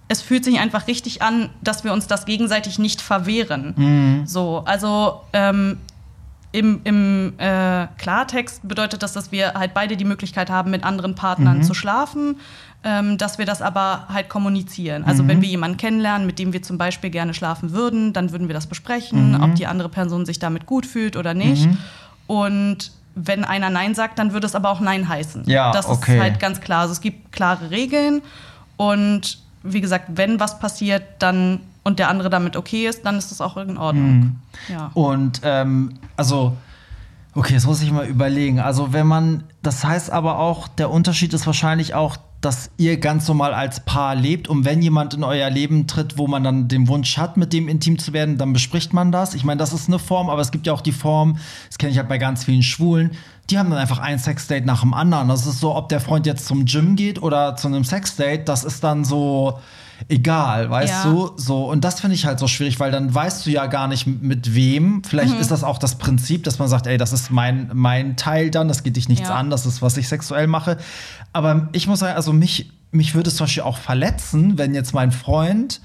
[0.07, 3.73] es fühlt sich einfach richtig an, dass wir uns das gegenseitig nicht verwehren.
[3.77, 4.27] Mhm.
[4.27, 5.77] So, also ähm,
[6.51, 11.15] im, im äh, Klartext bedeutet das, dass wir halt beide die Möglichkeit haben, mit anderen
[11.15, 11.63] Partnern Mhm.
[11.63, 12.35] zu schlafen,
[12.83, 15.03] ähm, dass wir das aber halt kommunizieren.
[15.03, 15.07] Mhm.
[15.07, 18.47] Also wenn wir jemanden kennenlernen, mit dem wir zum Beispiel gerne schlafen würden, dann würden
[18.47, 19.43] wir das besprechen, Mhm.
[19.43, 21.67] ob die andere Person sich damit gut fühlt oder nicht.
[22.27, 25.43] Und wenn einer Nein sagt, dann würde es aber auch Nein heißen.
[25.45, 26.15] Ja, das okay.
[26.15, 26.81] ist halt ganz klar.
[26.81, 28.21] Also es gibt klare Regeln
[28.77, 33.31] und wie gesagt, wenn was passiert, dann und der andere damit okay ist, dann ist
[33.31, 34.11] das auch in Ordnung.
[34.19, 34.35] Mhm.
[34.69, 34.91] Ja.
[34.93, 36.55] Und ähm, also,
[37.33, 38.59] okay, jetzt muss ich mal überlegen.
[38.59, 43.27] Also, wenn man, das heißt aber auch, der Unterschied ist wahrscheinlich auch, dass ihr ganz
[43.27, 46.87] normal als Paar lebt und wenn jemand in euer Leben tritt, wo man dann den
[46.87, 49.35] Wunsch hat, mit dem intim zu werden, dann bespricht man das.
[49.35, 51.91] Ich meine, das ist eine Form, aber es gibt ja auch die Form, das kenne
[51.91, 53.11] ich halt bei ganz vielen Schwulen,
[53.51, 55.27] die haben dann einfach ein Sexdate nach dem anderen.
[55.27, 58.63] Das ist so, ob der Freund jetzt zum Gym geht oder zu einem Sexdate, das
[58.63, 59.59] ist dann so
[60.09, 61.11] egal, weißt Ja.
[61.11, 61.31] du?
[61.37, 64.07] So, und das finde ich halt so schwierig, weil dann weißt du ja gar nicht
[64.07, 65.03] mit wem.
[65.03, 65.39] Vielleicht Mhm.
[65.39, 68.67] ist das auch das Prinzip, dass man sagt, ey, das ist mein, mein Teil dann,
[68.67, 69.35] das geht dich nichts Ja.
[69.35, 70.77] an, das ist, was ich sexuell mache.
[71.33, 74.93] Aber ich muss sagen, also mich, mich würde es zum Beispiel auch verletzen, wenn jetzt
[74.93, 75.81] mein Freund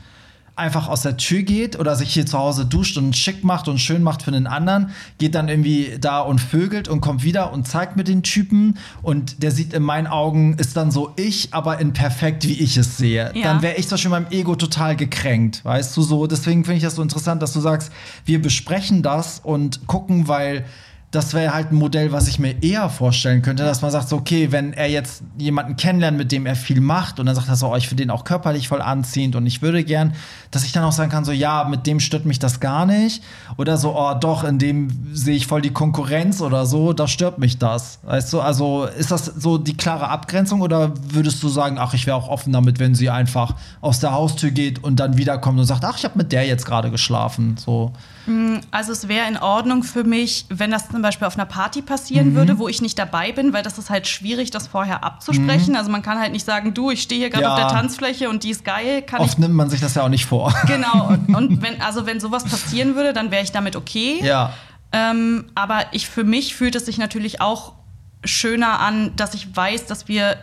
[0.57, 3.79] einfach aus der Tür geht oder sich hier zu Hause duscht und schick macht und
[3.79, 7.69] schön macht für den anderen, geht dann irgendwie da und vögelt und kommt wieder und
[7.69, 11.79] zeigt mir den Typen und der sieht in meinen Augen, ist dann so ich, aber
[11.79, 13.31] in perfekt, wie ich es sehe.
[13.35, 13.43] Ja.
[13.43, 16.27] Dann wäre ich zum Beispiel meinem Ego total gekränkt, weißt du so.
[16.27, 17.93] Deswegen finde ich das so interessant, dass du sagst,
[18.25, 20.65] wir besprechen das und gucken, weil
[21.13, 24.17] das wäre halt ein Modell, was ich mir eher vorstellen könnte, dass man sagt, so,
[24.17, 27.55] okay, wenn er jetzt jemanden kennenlernt, mit dem er viel macht und dann sagt er
[27.55, 30.15] so, oh, ich finde den auch körperlich voll anziehend und ich würde gern,
[30.51, 33.23] dass ich dann auch sagen kann, so, ja, mit dem stört mich das gar nicht
[33.57, 37.39] oder so, oh, doch, in dem sehe ich voll die Konkurrenz oder so, da stört
[37.39, 41.77] mich das, weißt du, also ist das so die klare Abgrenzung oder würdest du sagen,
[41.79, 45.17] ach, ich wäre auch offen damit, wenn sie einfach aus der Haustür geht und dann
[45.17, 47.93] wiederkommt und sagt, ach, ich habe mit der jetzt gerade geschlafen, so.
[48.71, 52.35] Also es wäre in Ordnung für mich, wenn das zum Beispiel auf einer Party passieren
[52.35, 55.77] würde, wo ich nicht dabei bin, weil das ist halt schwierig, das vorher abzusprechen.
[55.77, 57.55] Also man kann halt nicht sagen, du, ich stehe hier gerade Ja.
[57.55, 60.03] auf der Tanzfläche und die ist geil, kann ich Oft nimmt man sich das ja
[60.03, 60.53] auch nicht vor.
[60.67, 64.19] Genau, und, und wenn, also wenn sowas passieren würde, dann wäre ich damit okay.
[64.23, 64.53] ja.
[64.93, 67.73] Ähm, aber ich, für mich fühlt es sich natürlich auch
[68.25, 70.37] schöner an, dass ich weiß, dass wir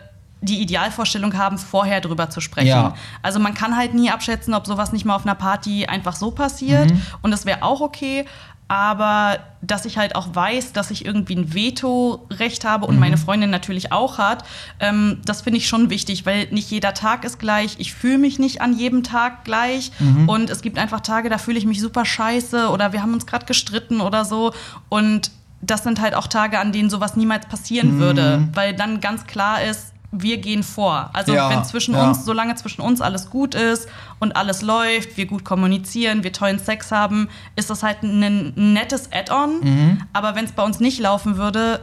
[0.44, 2.68] die Idealvorstellung haben, vorher drüber zu sprechen.
[2.68, 2.94] Ja.
[3.22, 6.30] Also man kann halt nie abschätzen, ob sowas nicht mal auf einer Party einfach so
[6.30, 6.90] passiert.
[6.90, 7.02] Mhm.
[7.22, 8.24] Und das wäre auch okay.
[8.66, 13.00] Aber dass ich halt auch weiß, dass ich irgendwie ein Vetorecht habe und Mhm.
[13.00, 14.44] meine Freundin natürlich auch hat,
[14.80, 17.76] ähm, das finde ich schon wichtig, weil nicht jeder Tag ist gleich.
[17.78, 19.92] Ich fühle mich nicht an jedem Tag gleich.
[19.98, 20.28] Mhm.
[20.28, 23.26] Und es gibt einfach Tage, da fühle ich mich super scheiße oder wir haben uns
[23.26, 24.52] gerade gestritten oder so.
[24.88, 25.30] Und
[25.60, 27.98] das sind halt auch Tage, an denen sowas niemals passieren Mhm.
[27.98, 31.10] würde, weil dann ganz klar ist, wir gehen vor.
[31.12, 32.08] Also Ja, wenn zwischen ja.
[32.08, 33.88] uns, solange zwischen uns alles gut ist
[34.20, 39.10] und alles läuft, wir gut kommunizieren, wir tollen Sex haben, ist das halt ein nettes
[39.12, 39.60] Add-on.
[39.60, 39.98] Mhm.
[40.12, 41.80] Aber wenn es bei uns nicht laufen würde,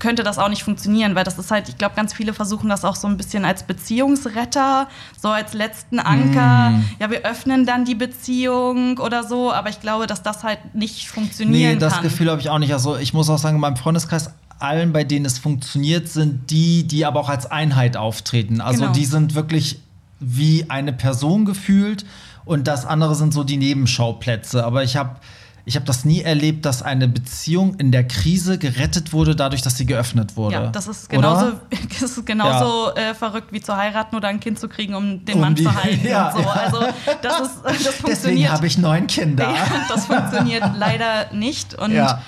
[0.00, 2.84] könnte das auch nicht funktionieren, weil das ist halt, ich glaube, ganz viele versuchen das
[2.84, 4.88] auch so ein bisschen als Beziehungsretter,
[5.20, 6.70] so als letzten Anker.
[6.70, 6.84] Mhm.
[6.98, 11.08] Ja, wir öffnen dann die Beziehung oder so, aber ich glaube, dass das halt nicht
[11.08, 12.02] funktionieren Nee, das kann.
[12.02, 12.72] Gefühl habe ich auch nicht.
[12.72, 16.84] Also ich muss auch sagen, in meinem Freundeskreis, allen, bei denen es funktioniert, sind die,
[16.86, 18.60] die aber auch als Einheit auftreten.
[18.60, 18.92] Also Genau.
[18.92, 19.80] die sind wirklich
[20.20, 22.04] wie eine Person gefühlt
[22.44, 24.64] und das andere sind so die Nebenschauplätze.
[24.64, 25.16] Aber ich habe
[25.66, 29.76] ich hab das nie erlebt, dass eine Beziehung in der Krise gerettet wurde, dadurch, dass
[29.78, 30.54] sie geöffnet wurde.
[30.56, 31.52] Ja, das ist genauso,
[31.88, 35.36] das ist genauso äh, verrückt wie zu heiraten oder ein Kind zu kriegen, um den
[35.36, 36.40] Um Mann die- zu halten ja, und so.
[36.42, 36.52] ja.
[36.52, 36.80] Also
[37.22, 38.52] das ist das Deswegen funktioniert.
[38.52, 39.44] habe ich neun Kinder.
[39.50, 41.74] Ja, das funktioniert leider nicht.
[41.74, 42.20] Und, Ja.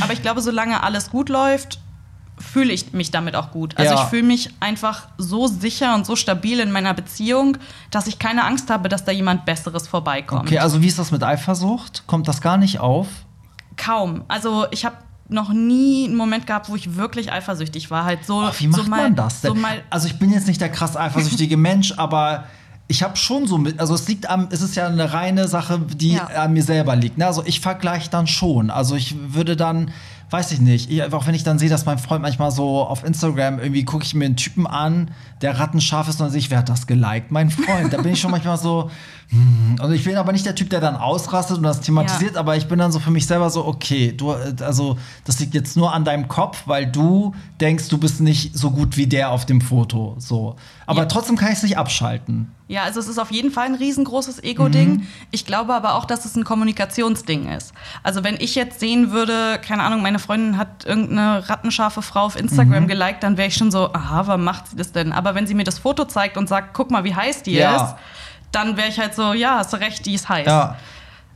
[0.00, 1.78] Aber ich glaube, solange alles gut läuft,
[2.40, 3.76] fühle ich mich damit auch gut.
[3.76, 4.02] Also Ja.
[4.02, 7.56] ich fühle mich einfach so sicher und so stabil in meiner Beziehung,
[7.90, 10.42] dass ich keine Angst habe, dass da jemand Besseres vorbeikommt.
[10.42, 12.04] Okay, also wie ist das mit Eifersucht?
[12.06, 13.06] Kommt das gar nicht auf?
[13.76, 14.24] Kaum.
[14.28, 14.96] Also ich habe
[15.28, 18.04] noch nie einen Moment gehabt, wo ich wirklich eifersüchtig war.
[18.04, 19.54] Halt so, Ach, wie macht so mal, man das denn?
[19.54, 22.44] So also ich bin jetzt nicht der krass eifersüchtige Mensch, aber
[22.90, 25.78] ich habe schon so mit, also es liegt am, es ist ja eine reine Sache,
[25.80, 26.24] die Ja.
[26.28, 27.18] an mir selber liegt.
[27.18, 27.26] Ne?
[27.26, 28.70] Also ich vergleiche dann schon.
[28.70, 29.90] Also ich würde dann,
[30.30, 33.04] weiß ich nicht, ich, auch wenn ich dann sehe, dass mein Freund manchmal so auf
[33.04, 35.10] Instagram irgendwie gucke ich mir einen Typen an,
[35.40, 37.30] der rattenscharf ist und dann sehe ich, wer hat das geliked?
[37.30, 37.92] Mein Freund.
[37.92, 38.90] Da bin ich schon manchmal so,
[39.30, 39.76] hm.
[39.82, 42.66] und ich bin aber nicht der Typ, der dann ausrastet und das thematisiert, aber ich
[42.66, 45.92] bin dann so für mich selber so, okay, du, äh, also das liegt jetzt nur
[45.94, 49.60] an deinem Kopf, weil du denkst, du bist nicht so gut wie der auf dem
[49.60, 50.16] Foto.
[50.18, 50.56] So.
[50.86, 51.06] Aber Ja.
[51.06, 52.50] trotzdem kann ich es nicht abschalten.
[52.68, 54.96] Ja, also es ist auf jeden Fall ein riesengroßes Ego-Ding.
[54.96, 55.06] Mhm.
[55.30, 57.72] Ich glaube aber auch, dass es ein Kommunikationsding ist.
[58.02, 62.36] Also wenn ich jetzt sehen würde, keine Ahnung, meine Freundin hat irgendeine rattenscharfe Frau auf
[62.36, 62.88] Instagram Mhm.
[62.88, 65.12] geliked, dann wäre ich schon so, aha, warum macht sie das denn?
[65.12, 67.76] Aber wenn sie mir das Foto zeigt und sagt, guck mal, wie heiß die Ja.
[67.84, 67.94] ist,
[68.52, 70.46] dann wäre ich halt so, ja, hast du recht, die ist heiß.
[70.46, 70.76] Ja.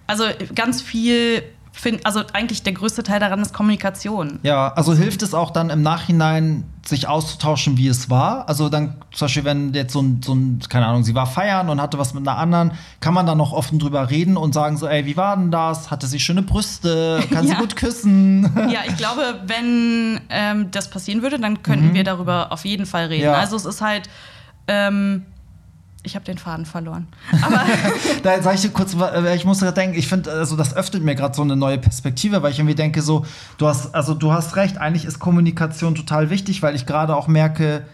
[0.07, 1.43] Also ganz viel,
[1.73, 4.39] find, also eigentlich der größte Teil daran ist Kommunikation.
[4.43, 8.49] Ja, also hilft es auch dann im Nachhinein, sich auszutauschen, wie es war?
[8.49, 11.69] Also dann zum Beispiel, wenn jetzt so ein, so ein, keine Ahnung, sie war feiern
[11.69, 14.77] und hatte was mit einer anderen, kann man dann noch offen drüber reden und sagen
[14.77, 15.91] so, ey, wie war denn das?
[15.91, 17.23] Hatte sie schöne Brüste?
[17.31, 17.59] Kann sie Ja.
[17.61, 18.43] gut küssen?
[18.71, 23.07] Ja, ich glaube, wenn ähm, das passieren würde, dann könnten wir darüber auf jeden Fall
[23.07, 23.27] reden.
[23.29, 23.33] Mhm.
[23.33, 23.39] Ja.
[23.39, 24.09] Also es ist halt,
[24.67, 25.25] ähm,
[26.03, 27.07] ich habe den Faden verloren.
[27.43, 27.65] Aber
[28.23, 31.03] da sage ich dir kurz, äh, ich muss gerade denken, ich finde, also das öffnet
[31.03, 33.25] mir gerade so eine neue Perspektive, weil ich irgendwie denke, so,
[33.59, 37.29] du hast, also du hast recht, eigentlich ist Kommunikation total wichtig, weil ich gerade auch
[37.29, 37.85] merke,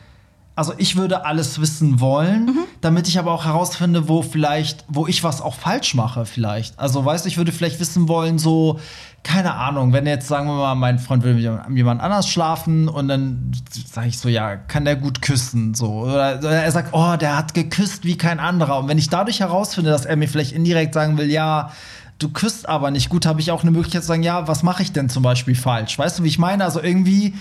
[0.59, 5.23] also ich würde alles wissen wollen, damit ich aber auch herausfinde, wo vielleicht, wo ich
[5.23, 6.77] was auch falsch mache, vielleicht.
[6.81, 8.81] Also weißt du, ich würde vielleicht wissen wollen, so,
[9.23, 13.07] keine Ahnung, wenn jetzt, sagen wir mal, mein Freund will mit jemand anders schlafen und
[13.07, 13.53] dann
[13.87, 15.92] sage ich so, ja, kann der gut küssen, so.
[15.92, 18.81] Oder, oder er sagt, oh, der hat geküsst wie kein anderer.
[18.81, 21.71] Und wenn ich dadurch herausfinde, dass er mir vielleicht indirekt sagen will, ja,
[22.18, 24.83] du küsst aber nicht gut, habe ich auch eine Möglichkeit zu sagen, ja, was mache
[24.83, 25.97] ich denn zum Beispiel falsch?
[25.97, 26.64] Weißt du, wie ich meine?
[26.64, 27.35] Also irgendwie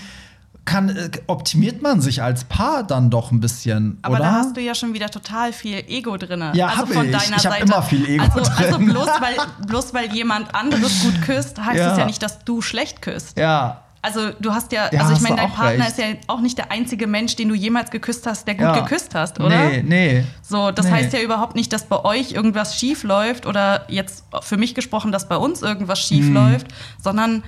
[0.68, 4.24] kann, äh, optimiert man sich als Paar dann doch ein bisschen, Aber oder?
[4.24, 6.44] da hast du ja schon wieder total viel Ego drin.
[6.54, 7.12] Ja, also hab von ich.
[7.12, 7.64] deiner Ich Seite.
[7.64, 8.86] immer viel Ego also, Also drin.
[8.86, 11.92] bloß weil, bloß weil jemand anderes gut küsst, heißt Ja.
[11.92, 13.38] es ja nicht, dass du schlecht küsst.
[13.38, 13.82] ja.
[14.00, 15.90] Also du hast ja, Ja, also ich meine, dein Partner recht.
[15.90, 18.78] ist ja auch nicht der einzige Mensch, den du jemals geküsst hast, der gut ja.
[18.80, 19.48] geküsst hast, oder?
[19.70, 20.24] Nee, nee.
[20.40, 20.92] So, das Nee.
[20.92, 25.10] heißt ja überhaupt nicht, dass bei euch irgendwas schief läuft oder jetzt für mich gesprochen,
[25.10, 26.34] dass bei uns irgendwas schief Mhm.
[26.34, 26.68] läuft,
[27.02, 27.42] sondern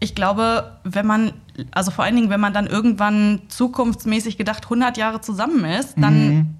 [0.00, 1.32] ich glaube, wenn man,
[1.70, 6.28] also vor allen Dingen, wenn man dann irgendwann zukunftsmäßig gedacht 100 Jahre zusammen ist, dann
[6.28, 6.54] Mhm.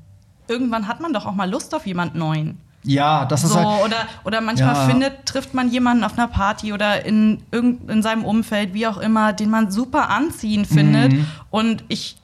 [0.48, 2.58] irgendwann hat man doch auch mal Lust auf jemand Neuen.
[2.84, 3.84] Ja, das ist So, halt.
[3.84, 4.86] oder, oder manchmal Ja.
[4.88, 8.98] findet, trifft man jemanden auf einer Party oder in, irgend, in seinem Umfeld, wie auch
[8.98, 11.12] immer, den man super anziehend findet.
[11.12, 11.26] Mhm.
[11.50, 12.16] Und ich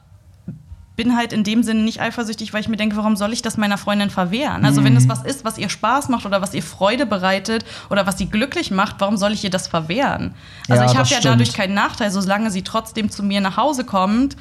[0.99, 3.57] bin halt in dem Sinne nicht eifersüchtig, weil ich mir denke, warum soll ich das
[3.57, 4.65] meiner Freundin verwehren?
[4.65, 8.05] Also, wenn es was ist, was ihr Spaß macht oder was ihr Freude bereitet oder
[8.05, 10.35] was sie glücklich macht, warum soll ich ihr das verwehren?
[10.69, 13.85] Also, Ja, ich habe ja dadurch keinen Nachteil, solange sie trotzdem zu mir nach Hause
[13.85, 14.37] kommt.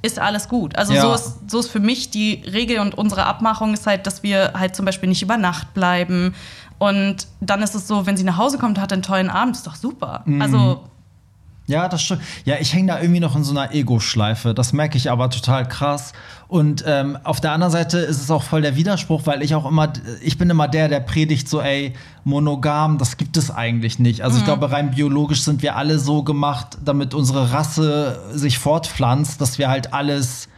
[0.00, 0.76] Ist alles gut.
[0.78, 1.00] Also Ja.
[1.00, 4.52] so, ist, so ist für mich die Regel und unsere Abmachung ist halt, dass wir
[4.56, 6.36] halt zum Beispiel nicht über Nacht bleiben.
[6.78, 9.66] Und dann ist es so, wenn sie nach Hause kommt, hat einen tollen Abend, ist
[9.66, 10.22] doch super.
[10.24, 10.40] Mhm.
[10.40, 10.84] Also
[11.66, 12.22] Ja, das stimmt.
[12.44, 14.54] Ja, ich hänge da irgendwie noch in so einer Ego-Schleife.
[14.54, 16.12] Das merke ich aber total krass.
[16.48, 19.66] Und ähm, auf der anderen Seite ist es auch voll der Widerspruch, weil ich auch
[19.66, 24.22] immer, ich bin immer der, der predigt so, ey, monogam, das gibt es eigentlich nicht.
[24.22, 29.40] Also ich glaube, rein biologisch sind wir alle so gemacht, damit unsere Rasse sich fortpflanzt,
[29.40, 30.48] dass wir halt alles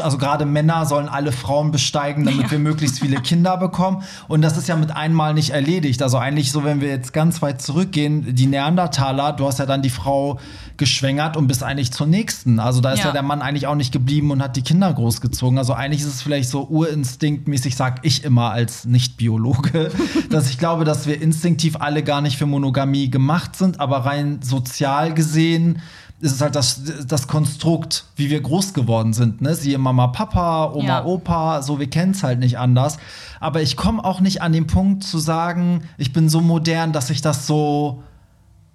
[0.00, 4.02] also gerade Männer sollen alle Frauen besteigen, damit wir möglichst viele Kinder bekommen.
[4.28, 6.02] Und das ist ja mit einmal nicht erledigt.
[6.02, 9.80] Also eigentlich so, wenn wir jetzt ganz weit zurückgehen, die Neandertaler, du hast ja dann
[9.80, 10.38] die Frau
[10.76, 12.58] geschwängert und bist eigentlich zur nächsten.
[12.58, 13.12] Also da ist ja, Ja.
[13.12, 15.58] der Mann eigentlich auch nicht geblieben und hat die Kinder großgezogen.
[15.58, 19.90] Also eigentlich ist es vielleicht so urinstinktmäßig, sag ich immer als Nicht-Biologe,
[20.30, 24.40] dass ich glaube, dass wir instinktiv alle gar nicht für Monogamie gemacht sind, aber rein
[24.42, 25.80] sozial gesehen
[26.20, 29.40] ist es halt das, das Konstrukt, wie wir groß geworden sind.
[29.40, 29.54] Ne?
[29.54, 31.04] Siehe Mama, Papa, Oma, Ja.
[31.04, 32.98] Opa, so, wir kennen es halt nicht anders.
[33.40, 37.08] Aber ich komme auch nicht an den Punkt zu sagen, ich bin so modern, dass
[37.10, 38.02] ich das so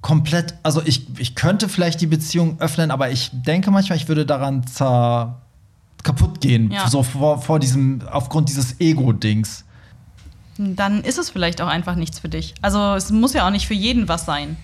[0.02, 4.26] komplett, also ich, ich könnte vielleicht die Beziehung öffnen, aber ich denke manchmal, ich würde
[4.26, 5.42] daran zer
[6.04, 6.88] kaputt gehen, Ja.
[6.88, 9.66] so vor, vor diesem, aufgrund dieses Ego-Dings.
[10.58, 12.54] dann ist es vielleicht auch einfach nichts für dich.
[12.62, 14.58] Also es muss ja auch nicht für jeden was sein.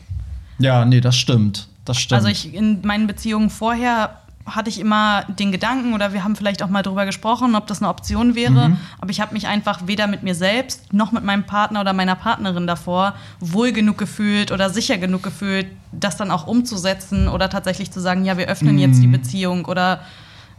[0.60, 1.68] Ja, nee, das stimmt.
[1.86, 2.18] Das stimmt.
[2.18, 6.64] Also ich in meinen Beziehungen vorher hatte ich immer den Gedanken oder wir haben vielleicht
[6.64, 8.70] auch mal drüber gesprochen, ob das eine Option wäre.
[8.70, 8.78] Mhm.
[9.00, 12.16] Aber ich habe mich einfach weder mit mir selbst noch mit meinem Partner oder meiner
[12.16, 17.92] Partnerin davor wohl genug gefühlt oder sicher genug gefühlt, das dann auch umzusetzen oder tatsächlich
[17.92, 19.02] zu sagen, ja, wir öffnen jetzt Mhm.
[19.02, 20.02] die Beziehung oder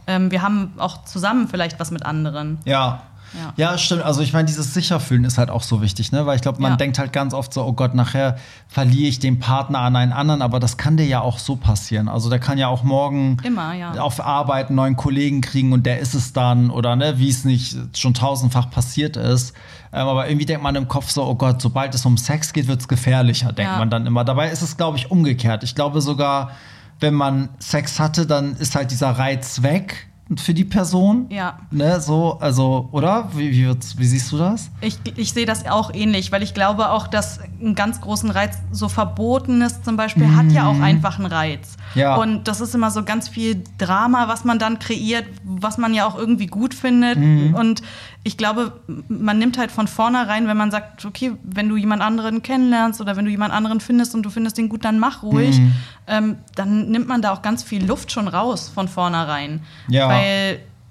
[0.07, 2.59] ähm, wir haben auch zusammen vielleicht was mit anderen.
[2.65, 3.03] Ja.
[3.33, 3.53] Ja.
[3.71, 4.03] Ja, stimmt.
[4.03, 6.25] Also ich meine, dieses Sicherfühlen ist halt auch so wichtig, ne?
[6.25, 6.77] Weil ich glaube, man Ja.
[6.77, 10.41] denkt halt ganz oft so, oh Gott, nachher verliere ich den Partner an einen anderen,
[10.41, 12.07] aber das kann dir ja auch so passieren.
[12.07, 13.91] Also der kann ja auch morgen Immer, ja.
[13.93, 17.45] auf Arbeit einen neuen Kollegen kriegen und der ist es dann oder ne, wie es
[17.45, 19.53] nicht schon tausendfach passiert ist.
[19.91, 22.67] Ähm, aber irgendwie denkt man im Kopf so, oh Gott, sobald es um Sex geht,
[22.67, 24.23] wird es gefährlicher, denkt man dann immer.
[24.23, 25.63] Dabei ist es, glaube ich, umgekehrt.
[25.63, 26.51] Ich glaube sogar,
[26.99, 30.07] wenn man Sex hatte, dann ist halt dieser Reiz weg
[30.37, 31.25] für die Person.
[31.29, 31.59] Ja.
[31.69, 33.29] Ne, so, also, oder?
[33.35, 34.71] Wie, wie, wie siehst du das?
[34.81, 38.57] Ich, ich sehe das auch ähnlich, weil ich glaube auch, dass einen ganz großen Reiz,
[38.71, 41.75] so Verbotenes zum Beispiel, hat ja auch einfach einen Reiz.
[41.93, 42.01] Mhm.
[42.01, 42.15] Ja.
[42.15, 46.07] Und das ist immer so ganz viel Drama, was man dann kreiert, was man ja
[46.07, 47.19] auch irgendwie gut findet.
[47.19, 47.53] Mhm.
[47.53, 47.83] Und
[48.23, 52.41] ich glaube, man nimmt halt von vornherein, wenn man sagt, okay, wenn du jemand anderen
[52.41, 55.59] kennenlernst oder wenn du jemand anderen findest und du findest den gut, dann mach ruhig,
[55.59, 55.73] Mhm.
[56.07, 59.61] ähm, dann nimmt man da auch ganz viel Luft schon raus von vornherein.
[59.89, 60.07] Ja.
[60.07, 60.12] Weil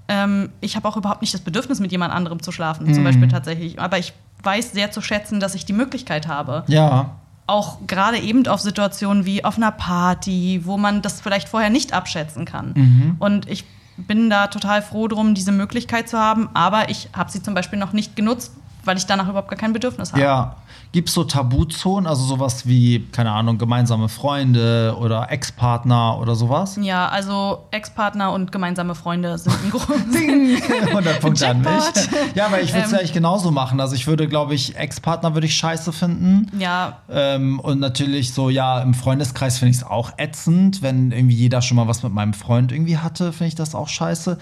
[0.09, 2.95] ähm, ich habe auch überhaupt nicht das Bedürfnis, mit jemand anderem zu schlafen, Mhm.
[2.95, 3.81] zum Beispiel tatsächlich.
[3.81, 6.65] Aber ich weiß sehr zu schätzen, dass ich die Möglichkeit habe.
[6.67, 7.11] Ja.
[7.47, 11.93] Auch gerade eben auf Situationen wie auf einer Party, wo man das vielleicht vorher nicht
[11.93, 12.73] abschätzen kann.
[12.75, 13.17] Mhm.
[13.19, 13.65] Und ich
[13.97, 16.49] bin da total froh drum, diese Möglichkeit zu haben.
[16.55, 18.53] Aber ich habe sie zum Beispiel noch nicht genutzt,
[18.85, 20.23] weil ich danach überhaupt gar kein Bedürfnis habe.
[20.23, 20.57] Ja.
[20.93, 26.79] Gibt es so Tabuzonen, also sowas wie, keine Ahnung, gemeinsame Freunde oder Ex-Partner oder sowas?
[26.83, 30.91] Ja, also Ex-Partner und gemeinsame Freunde sind ein großes.
[30.91, 31.71] 100 Punkte an mich.
[32.35, 32.93] Ja, aber ich würde es Ähm.
[32.93, 33.81] ja eigentlich genauso machen.
[33.81, 36.51] Also ich würde, glaube ich, Ex-Partner würde ich scheiße finden.
[36.59, 40.83] ja, Ähm, und natürlich so, ja, im Freundeskreis finde ich es auch ätzend.
[40.83, 43.89] Wenn irgendwie jeder schon mal was mit meinem Freund irgendwie hatte, finde ich das auch
[43.89, 44.37] scheiße.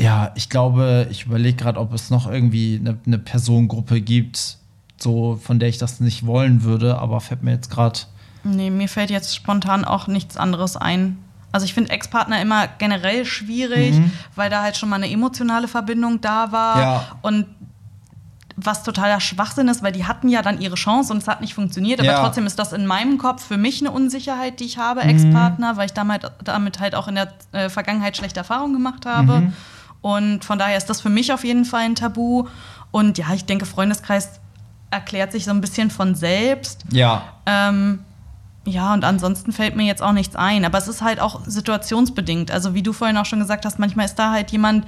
[0.00, 4.57] Ja, ich glaube, ich überlege gerade, ob es noch irgendwie eine, eine Personengruppe gibt,
[4.98, 8.00] so von der ich das nicht wollen würde, aber fällt mir jetzt gerade.
[8.44, 11.18] Nee, mir fällt jetzt spontan auch nichts anderes ein.
[11.50, 13.94] Also ich finde Ex-Partner immer generell schwierig,
[14.36, 16.80] weil da halt schon mal eine emotionale Verbindung da war.
[16.80, 17.04] Ja.
[17.22, 17.46] Und
[18.60, 21.54] was totaler Schwachsinn ist, weil die hatten ja dann ihre Chance und es hat nicht
[21.54, 22.00] funktioniert.
[22.00, 22.20] Aber Ja.
[22.20, 25.86] trotzdem ist das in meinem Kopf für mich eine Unsicherheit, die ich habe, Ex-Partner, weil
[25.86, 29.52] ich damit, damit halt auch in der äh, Vergangenheit schlechte Erfahrungen gemacht habe.
[30.00, 32.46] Und von daher ist das für mich auf jeden Fall ein Tabu.
[32.90, 34.40] Und ja, ich denke, Freundeskreis
[34.90, 36.84] erklärt sich so ein bisschen von selbst.
[36.90, 37.22] Ja.
[37.46, 38.00] Ähm,
[38.64, 40.64] ja, und ansonsten fällt mir jetzt auch nichts ein.
[40.64, 42.50] Aber es ist halt auch situationsbedingt.
[42.50, 44.86] Also, wie du vorhin auch schon gesagt hast, manchmal ist da halt jemand,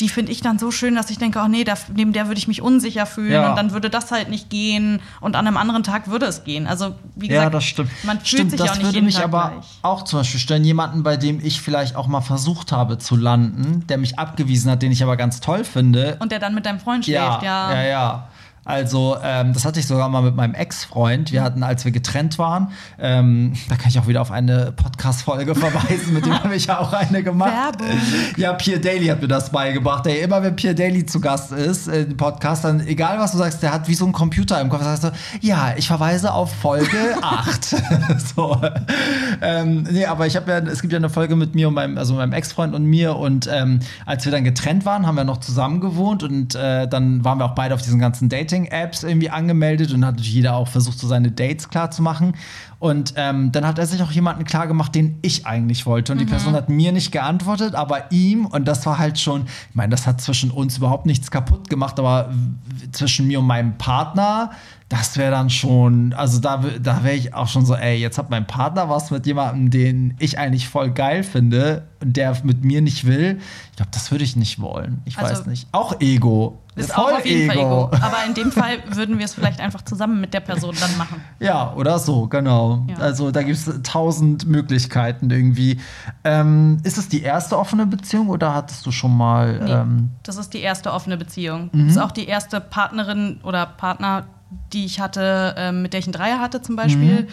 [0.00, 2.38] die finde ich dann so schön, dass ich denke, oh nee, da, neben der würde
[2.38, 3.50] ich mich unsicher fühlen Ja.
[3.50, 6.66] und dann würde das halt nicht gehen und an einem anderen Tag würde es gehen.
[6.66, 7.90] Also, wie gesagt, ja, das stimmt.
[8.04, 9.66] man fühlt stimmt, sich das auch nicht würde jeden mich Tag aber gleich.
[9.82, 13.86] auch zum Beispiel stellen, jemanden, bei dem ich vielleicht auch mal versucht habe zu landen,
[13.86, 16.16] der mich abgewiesen hat, den ich aber ganz toll finde.
[16.18, 17.74] Und der dann mit deinem Freund schläft, ja, ja.
[17.74, 18.28] ja, ja.
[18.64, 21.32] Also, ähm, das hatte ich sogar mal mit meinem Ex-Freund.
[21.32, 24.72] Wir hatten, als wir getrennt waren, ähm, da kann ich auch wieder auf eine
[25.04, 27.78] Podcast-Folge verweisen, mit dem habe ich ja auch eine gemacht.
[27.78, 28.00] Werbung.
[28.38, 30.06] Ja, Pierre Daly hat mir das beigebracht.
[30.06, 33.38] Ey, immer wenn Pierre Daly zu Gast ist äh, im Podcast, dann egal was du
[33.38, 34.80] sagst, der hat wie so ein Computer im Kopf.
[34.80, 35.10] Das heißt so,
[35.42, 37.64] ja, ich verweise auf Folge 8.
[38.34, 38.58] so.
[39.42, 41.98] Ähm, nee, aber ich habe ja, es gibt ja eine Folge mit mir und meinem,
[41.98, 43.16] also meinem Ex-Freund und mir.
[43.16, 47.24] Und ähm, als wir dann getrennt waren, haben wir noch zusammen gewohnt und äh, dann
[47.24, 50.98] waren wir auch beide auf diesen ganzen Dating-Apps irgendwie angemeldet und hat jeder auch versucht,
[50.98, 52.32] so seine Dates klar zu machen.
[52.84, 56.12] Und ähm, dann hat er sich auch jemanden klar gemacht, den ich eigentlich wollte.
[56.12, 58.44] Und die Person hat mir nicht geantwortet, aber ihm.
[58.44, 61.98] Und das war halt schon, ich meine, das hat zwischen uns überhaupt nichts kaputt gemacht,
[61.98, 62.30] aber
[62.92, 64.50] zwischen mir und meinem Partner,
[64.96, 68.30] das wäre dann schon, also da, da wäre ich auch schon so, ey, jetzt hat
[68.30, 72.80] mein Partner was mit jemandem, den ich eigentlich voll geil finde und der mit mir
[72.80, 73.40] nicht will.
[73.70, 75.02] Ich glaube, das würde ich nicht wollen.
[75.04, 75.66] Ich Also- weiß nicht.
[75.72, 76.60] Auch Ego.
[76.76, 77.84] Ist auch auf jeden Fall Ego.
[77.92, 81.20] Aber in dem Fall würden wir es vielleicht einfach zusammen mit der Person dann machen.
[81.38, 82.84] Ja, oder so, genau.
[82.88, 82.96] Ja.
[82.96, 85.78] Also da gibt es tausend Möglichkeiten irgendwie.
[86.24, 89.60] Ähm, ist es die erste offene Beziehung oder hattest du schon mal?
[89.62, 91.70] Nee, Ähm, das ist die erste offene Beziehung.
[91.72, 91.86] Mhm.
[91.86, 94.24] Das ist auch die erste Partnerin oder Partner,
[94.72, 97.22] die ich hatte, ähm, mit der ich einen Dreier hatte zum Beispiel.
[97.22, 97.26] Mhm.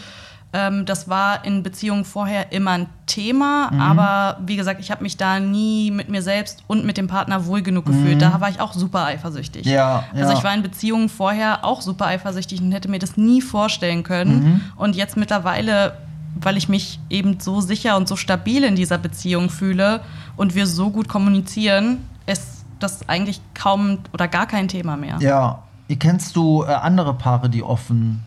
[0.53, 3.79] Ähm, das war in Beziehungen vorher immer ein Thema, Mhm.
[3.79, 7.45] aber wie gesagt, ich habe mich da nie mit mir selbst und mit dem Partner
[7.45, 8.21] wohl genug gefühlt.
[8.21, 9.65] Da war ich auch super eifersüchtig.
[9.65, 9.71] Mhm.
[9.71, 10.37] Ja, Also ja.
[10.37, 14.43] ich war in Beziehungen vorher auch super eifersüchtig und hätte mir das nie vorstellen können.
[14.43, 14.61] Mhm.
[14.75, 15.93] Und jetzt mittlerweile,
[16.35, 20.01] weil ich mich eben so sicher und so stabil in dieser Beziehung fühle
[20.35, 25.15] und wir so gut kommunizieren, ist das eigentlich kaum oder gar kein Thema mehr.
[25.21, 25.63] ja.
[25.97, 28.23] Kennst du äh, andere Paare, die offen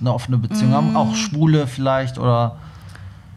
[0.00, 0.92] eine offene Beziehung haben?
[0.92, 0.96] Mm.
[0.96, 2.56] Auch Schwule vielleicht oder?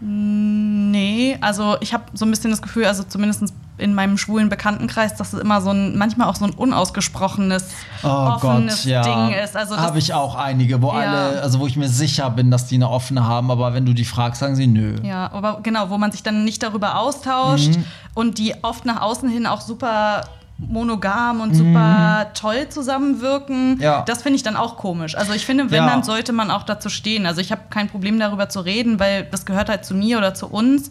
[0.02, 5.16] Nee, also ich habe so ein bisschen das Gefühl, also zumindest in meinem schwulen Bekanntenkreis,
[5.16, 7.66] dass es immer so ein, manchmal auch so ein unausgesprochenes,
[8.04, 9.56] offenes Ding ist.
[9.56, 11.00] Also habe ich auch einige, wo Ja.
[11.00, 13.94] alle, also wo ich mir sicher bin, dass die eine offene haben, aber wenn du
[13.94, 14.96] die fragst, sagen sie nö.
[15.04, 17.86] Ja, aber genau, wo man sich dann nicht darüber austauscht Mhm.
[18.16, 20.24] und die oft nach außen hin auch super
[20.68, 23.80] monogam und super toll zusammenwirken.
[23.80, 24.04] Ja.
[24.06, 25.16] Das finde ich dann auch komisch.
[25.16, 25.90] Also ich finde, wenn, Ja.
[25.90, 27.26] dann sollte man auch dazu stehen.
[27.26, 30.34] Also ich habe kein Problem darüber zu reden, weil das gehört halt zu mir oder
[30.34, 30.90] zu uns.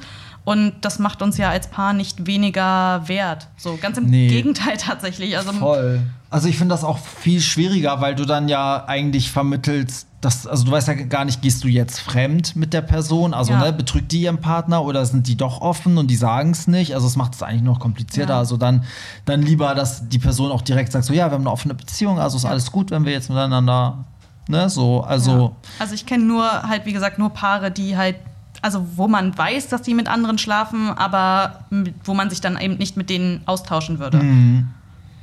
[0.48, 3.48] Und das macht uns ja als Paar nicht weniger wert.
[3.58, 4.28] So, ganz im Nee.
[4.28, 5.36] Gegenteil tatsächlich.
[5.36, 6.00] Also Voll.
[6.30, 10.64] Also ich finde das auch viel schwieriger, weil du dann ja eigentlich vermittelst, dass, also
[10.64, 13.60] du weißt ja gar nicht, gehst du jetzt fremd mit der Person, also Ja.
[13.60, 16.94] ne, betrügt die ihren Partner oder sind die doch offen und die sagen es nicht?
[16.94, 18.32] Also es macht es eigentlich noch komplizierter.
[18.34, 18.38] Ja.
[18.38, 18.84] Also dann,
[19.26, 22.18] dann lieber, dass die Person auch direkt sagt, so ja, wir haben eine offene Beziehung,
[22.18, 22.50] also ist Ja.
[22.50, 24.04] alles gut, wenn wir jetzt miteinander,
[24.48, 25.30] ne, so, also.
[25.38, 25.50] Ja.
[25.78, 28.16] Also ich kenne nur halt, wie gesagt, nur Paare, die halt,
[28.62, 31.64] also wo man weiß, dass die mit anderen schlafen, aber
[32.04, 34.18] wo man sich dann eben nicht mit denen austauschen würde.
[34.18, 34.68] Mhm.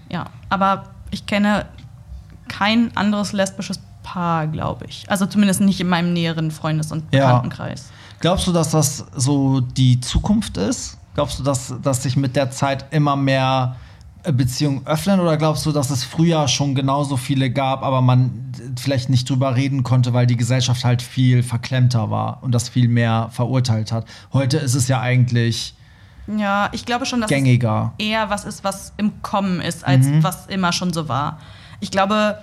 [0.10, 1.66] Ja, aber ich kenne
[2.48, 5.06] kein anderes lesbisches Paar, glaube ich.
[5.10, 7.26] Also zumindest nicht in meinem näheren Freundes- und Ja.
[7.26, 7.90] Bekanntenkreis.
[8.20, 10.98] Glaubst du, dass das so die Zukunft ist?
[11.16, 13.76] Glaubst du, dass, dass sich mit der Zeit immer mehr
[14.34, 15.20] Beziehungen öffnen?
[15.20, 19.56] Oder glaubst du, dass es früher schon genauso viele gab, aber man vielleicht nicht drüber
[19.56, 24.06] reden konnte, weil die Gesellschaft halt viel verklemmter war und das viel mehr verurteilt hat?
[24.34, 25.76] Heute ist es ja eigentlich
[26.38, 27.94] Ja, ich glaube schon, dass es gängiger.
[28.00, 30.24] eher was ist, was im Kommen ist, als Mhm.
[30.24, 31.38] was immer schon so war.
[31.82, 32.40] Ich glaube,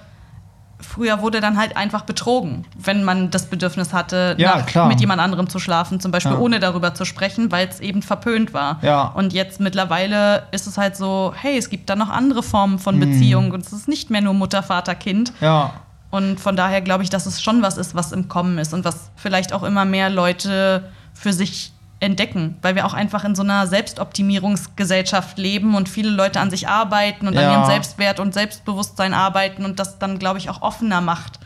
[0.82, 5.20] früher wurde dann halt einfach betrogen, wenn man das Bedürfnis hatte, Ja, nach- mit jemand
[5.20, 6.38] anderem zu schlafen, zum Beispiel Ja.
[6.38, 8.78] ohne darüber zu sprechen, weil es eben verpönt war.
[8.82, 9.04] Ja.
[9.14, 12.96] Und jetzt mittlerweile ist es halt so, hey, es gibt da noch andere Formen von
[12.96, 13.00] Mhm.
[13.00, 15.32] Beziehung und es ist nicht mehr nur Mutter, Vater, Kind.
[16.10, 18.84] Und von daher glaube ich, dass es schon was ist, was im Kommen ist und
[18.84, 21.72] was vielleicht auch immer mehr Leute für sich
[22.02, 26.68] entdecken, weil wir auch einfach in so einer Selbstoptimierungsgesellschaft leben und viele Leute an sich
[26.68, 27.46] arbeiten und Ja.
[27.48, 31.38] an ihrem Selbstwert und Selbstbewusstsein arbeiten und das dann, glaube ich, auch offener macht,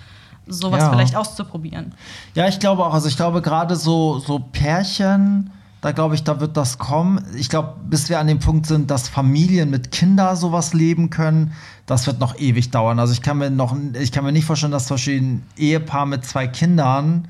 [0.46, 0.90] sowas Ja.
[0.90, 1.94] vielleicht auszuprobieren.
[2.34, 2.94] Ja, ich glaube auch.
[2.94, 5.50] Also ich glaube gerade so, so Pärchen,
[5.82, 7.22] da glaube ich, da wird das kommen.
[7.36, 11.52] Ich glaube, bis wir an dem Punkt sind, dass Familien mit Kindern sowas leben können,
[11.84, 12.98] das wird noch ewig dauern.
[12.98, 16.06] Also ich kann mir noch, ich kann mir nicht vorstellen, dass zum Beispiel ein Ehepaar
[16.06, 17.28] mit zwei Kindern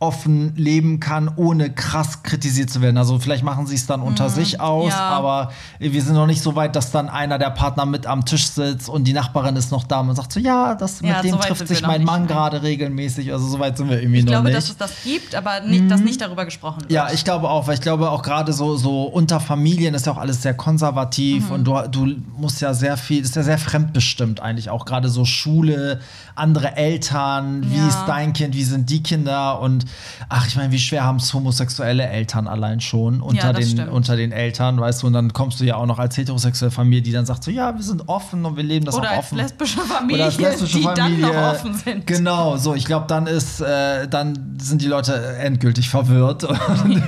[0.00, 2.96] offen leben kann, ohne krass kritisiert zu werden.
[2.96, 4.90] Also vielleicht machen sie es dann unter sich aus, Mhm.
[4.90, 5.08] ja.
[5.10, 8.48] aber wir sind noch nicht so weit, dass dann einer der Partner mit am Tisch
[8.48, 11.30] sitzt und die Nachbarin ist noch da und sagt so, ja, das Ja, mit dem
[11.32, 12.28] so trifft sich mein Mann nein.
[12.28, 13.30] gerade regelmäßig.
[13.32, 14.56] Also so weit sind wir irgendwie Ich noch glaube, nicht.
[14.56, 16.92] dass es das gibt, aber nicht, dass nicht darüber gesprochen wird.
[16.92, 20.12] Ja, ich glaube auch, weil ich glaube auch gerade so, so unter Familien ist ja
[20.12, 21.54] auch alles sehr konservativ Mhm.
[21.54, 25.26] und du, du musst ja sehr viel, ist ja sehr fremdbestimmt eigentlich auch gerade so
[25.26, 26.00] Schule,
[26.34, 27.88] andere Eltern, wie Ja.
[27.88, 29.84] ist dein Kind, wie sind die Kinder und
[30.28, 33.90] ach, ich meine, wie schwer haben es homosexuelle Eltern allein schon unter, Ja, den, stimmt.
[33.90, 37.02] unter den Eltern, weißt du, und dann kommst du ja auch noch als heterosexuelle Familie,
[37.02, 39.18] die dann sagt so, ja, wir sind offen und wir leben das Oder auch als
[39.26, 39.38] offen.
[39.38, 41.20] lesbische Familie, Oder als lesbische die Familie.
[41.26, 42.06] dann noch offen sind.
[42.06, 46.44] Genau, so, ich glaube, dann ist, äh, dann sind die Leute endgültig verwirrt.
[46.84, 47.02] Und,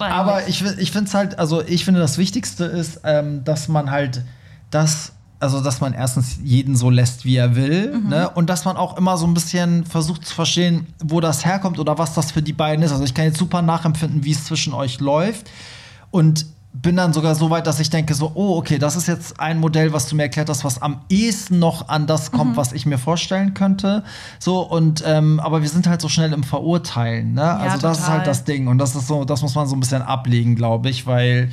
[0.00, 3.90] aber ich, ich finde es halt, also ich finde, das Wichtigste ist, ähm, dass man
[3.90, 4.22] halt
[4.70, 5.12] das,
[5.44, 8.08] also dass man erstens jeden so lässt, wie er will, Mhm.
[8.08, 8.28] ne?
[8.30, 11.96] Und dass man auch immer so ein bisschen versucht zu verstehen, wo das herkommt oder
[11.98, 12.90] was das für die beiden ist.
[12.92, 15.48] Also ich kann jetzt super nachempfinden, wie es zwischen euch läuft.
[16.10, 19.38] Und bin dann sogar so weit, dass ich denke so, oh, okay, das ist jetzt
[19.38, 22.56] ein Modell, was du mir erklärt hast, was am ehesten noch an das kommt, Mhm.
[22.56, 24.02] was ich mir vorstellen könnte.
[24.40, 27.44] So, und ähm, aber wir sind halt so schnell im Verurteilen, ne?
[27.44, 28.18] also das ist total.
[28.18, 28.66] halt das Ding.
[28.66, 31.52] Und das ist so, das muss man so ein bisschen ablegen, glaube ich, weil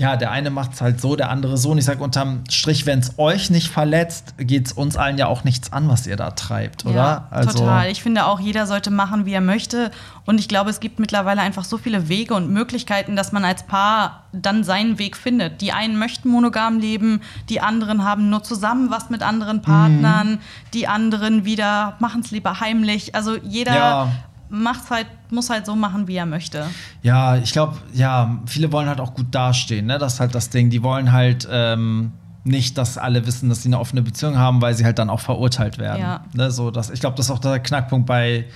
[0.00, 1.70] ja, der eine macht es halt so, der andere so.
[1.70, 5.26] Und ich sage unterm Strich, wenn es euch nicht verletzt, geht es uns allen ja
[5.26, 7.28] auch nichts an, was ihr da treibt, oder?
[7.30, 7.90] Also Ja, total.
[7.90, 9.90] Ich finde auch, jeder sollte machen, wie er möchte.
[10.24, 13.64] Und ich glaube, es gibt mittlerweile einfach so viele Wege und Möglichkeiten, dass man als
[13.64, 15.60] Paar dann seinen Weg findet.
[15.60, 17.20] Die einen möchten monogam leben,
[17.50, 20.40] die anderen haben nur zusammen was mit anderen Partnern,
[20.72, 23.14] die anderen wieder machen es lieber heimlich.
[23.14, 24.12] Also jeder Ja.
[24.50, 26.66] Macht's halt, muss halt so machen, wie er möchte.
[27.02, 29.98] Ja, ich glaube, ja, viele wollen halt auch gut dastehen, ne?
[29.98, 30.70] Das ist halt das Ding.
[30.70, 32.12] Die wollen halt ähm,
[32.44, 35.20] nicht, dass alle wissen, dass sie eine offene Beziehung haben, weil sie halt dann auch
[35.20, 36.00] verurteilt werden.
[36.00, 36.24] Ja.
[36.34, 36.50] Ne?
[36.50, 38.46] So, das, ich glaube, das ist auch der Knackpunkt bei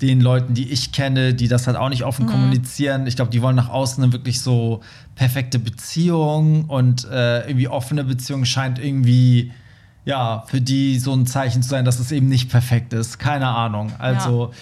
[0.00, 3.06] den Leuten, die ich kenne, die das halt auch nicht offen kommunizieren.
[3.06, 4.80] Ich glaube, die wollen nach außen eine wirklich so
[5.14, 9.52] perfekte Beziehung und äh, irgendwie offene Beziehung scheint irgendwie
[10.04, 13.18] ja, für die so ein Zeichen zu sein, dass es eben nicht perfekt ist.
[13.18, 13.92] Keine Ahnung.
[13.98, 14.52] Also,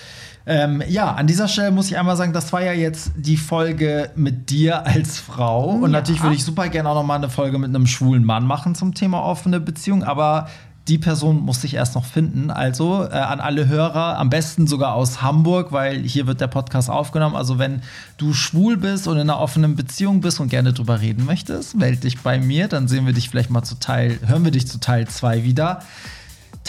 [0.46, 4.10] ähm, ja, an dieser Stelle muss ich einmal sagen, das war ja jetzt die Folge
[4.16, 5.70] mit dir als Frau.
[5.70, 5.98] Und Ja.
[5.98, 8.74] natürlich würde ich super gerne auch noch mal eine Folge mit einem schwulen Mann machen
[8.74, 10.02] zum Thema offene Beziehung.
[10.02, 10.48] Aber
[10.88, 12.50] die Person muss ich erst noch finden.
[12.50, 16.90] Also äh, an alle Hörer, am besten sogar aus Hamburg, weil hier wird der Podcast
[16.90, 17.36] aufgenommen.
[17.36, 17.82] Also wenn
[18.16, 21.98] du schwul bist und in einer offenen Beziehung bist und gerne drüber reden möchtest, melde
[21.98, 22.66] dich bei mir.
[22.66, 25.80] Dann sehen wir dich vielleicht mal zu Teil, hören wir dich zu Teil 2 wieder.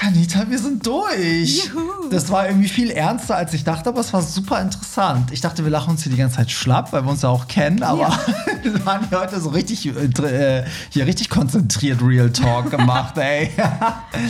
[0.01, 1.67] Tanita, wir sind durch.
[1.67, 2.09] Juhu.
[2.09, 5.31] Das war irgendwie viel ernster, als ich dachte, aber es war super interessant.
[5.31, 7.47] Ich dachte, wir lachen uns hier die ganze Zeit schlapp, weil wir uns ja auch
[7.47, 8.11] kennen, aber
[8.63, 13.51] wir waren hier heute so richtig, äh, hier richtig konzentriert Real Talk gemacht, ey.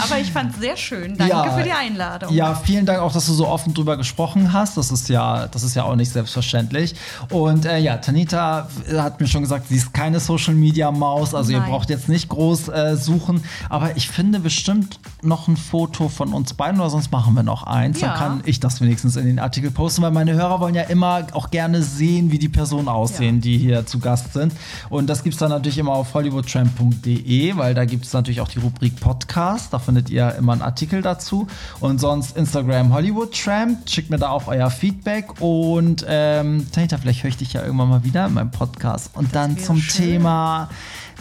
[0.03, 1.15] Aber ich fand es sehr schön.
[1.17, 1.57] Danke Ja.
[1.57, 2.33] für die Einladung.
[2.33, 4.75] Ja, vielen Dank auch, dass du so offen drüber gesprochen hast.
[4.75, 6.95] Das ist ja, das ist ja auch nicht selbstverständlich.
[7.29, 8.67] Und äh, ja, Tanita
[8.97, 11.69] hat mir schon gesagt, sie ist keine Social Media Maus, also ihr Nein.
[11.69, 13.41] braucht jetzt nicht groß äh, suchen.
[13.69, 17.63] Aber ich finde bestimmt noch ein Foto von uns beiden oder sonst machen wir noch
[17.63, 18.01] eins.
[18.01, 18.09] Ja.
[18.09, 21.25] Dann kann ich das wenigstens in den Artikel posten, weil meine Hörer wollen ja immer
[21.31, 23.41] auch gerne sehen, wie die Personen aussehen, Ja.
[23.41, 24.53] die hier zu Gast sind.
[24.89, 28.47] Und das gibt es dann natürlich immer auf hollywoodtramp.de, weil da gibt es natürlich auch
[28.47, 29.73] die Rubrik Podcast.
[29.73, 31.47] Da findet ihr immer einen Artikel dazu.
[31.79, 33.89] Und sonst Instagram HollywoodTramp.
[33.89, 35.41] Schickt mir da auch euer Feedback.
[35.41, 39.11] Und ähm, Tanita, vielleicht höre ich dich ja irgendwann mal wieder in meinem Podcast.
[39.13, 40.05] Und dann wäre zum schön.
[40.05, 40.69] Thema.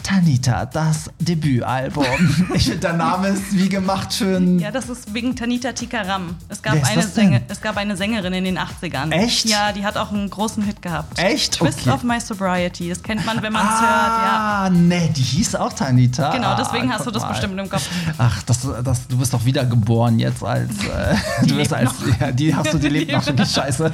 [0.03, 2.05] Tanita, das Debütalbum.
[2.53, 4.59] ich finde, der Name ist wie gemacht ein.
[4.59, 6.35] Ja, das ist wegen Tanita Tikaram.
[6.49, 7.01] Es gab, eine?
[7.03, 9.11] Sänger, es gab eine Sängerin in den 80ern.
[9.11, 9.45] Echt?
[9.45, 11.17] Ja, die hat auch einen großen Hit gehabt.
[11.19, 11.53] Echt?
[11.59, 11.91] Twist Okay.
[11.91, 12.89] of My Sobriety.
[12.89, 13.81] Das kennt man, wenn man es hört.
[13.81, 14.63] Ja.
[14.65, 16.31] Ah, nee, die hieß auch Tanita.
[16.31, 17.29] Genau, Ah, deswegen hast guck du das mal.
[17.29, 17.87] bestimmt im Kopf.
[18.17, 20.69] Ach, das, das, du bist doch wiedergeboren jetzt als.
[20.83, 21.15] Äh,
[21.47, 21.91] du bist als.
[22.19, 23.23] Ja, die hast du, die lebt noch.
[23.25, 23.91] Die Scheiße.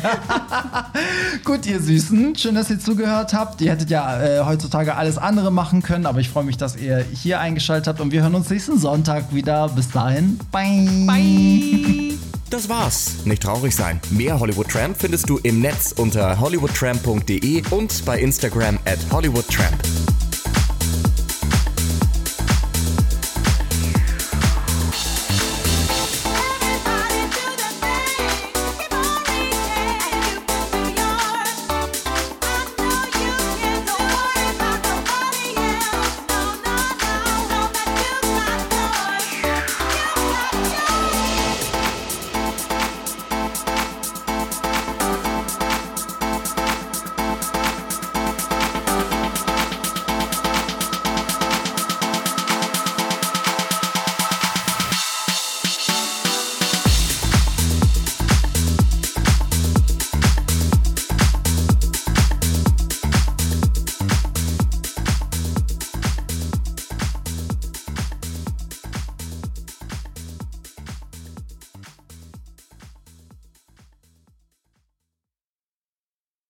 [1.44, 2.36] Gut, ihr Süßen.
[2.36, 3.62] Schön, dass ihr zugehört habt.
[3.62, 7.04] Ihr hättet ja äh, heutzutage alles andere machen können, aber ich freue mich, dass ihr
[7.14, 9.68] hier eingeschaltet habt und wir hören uns nächsten Sonntag wieder.
[9.70, 10.40] Bis dahin.
[10.52, 11.06] Bye.
[11.08, 12.18] Bye.
[12.50, 13.26] Das war's.
[13.26, 14.00] Nicht traurig sein.
[14.12, 20.07] Mehr Hollywood Tramp findest du im Netz unter hollywoodtramp.de und bei Instagram at hollywoodtramp.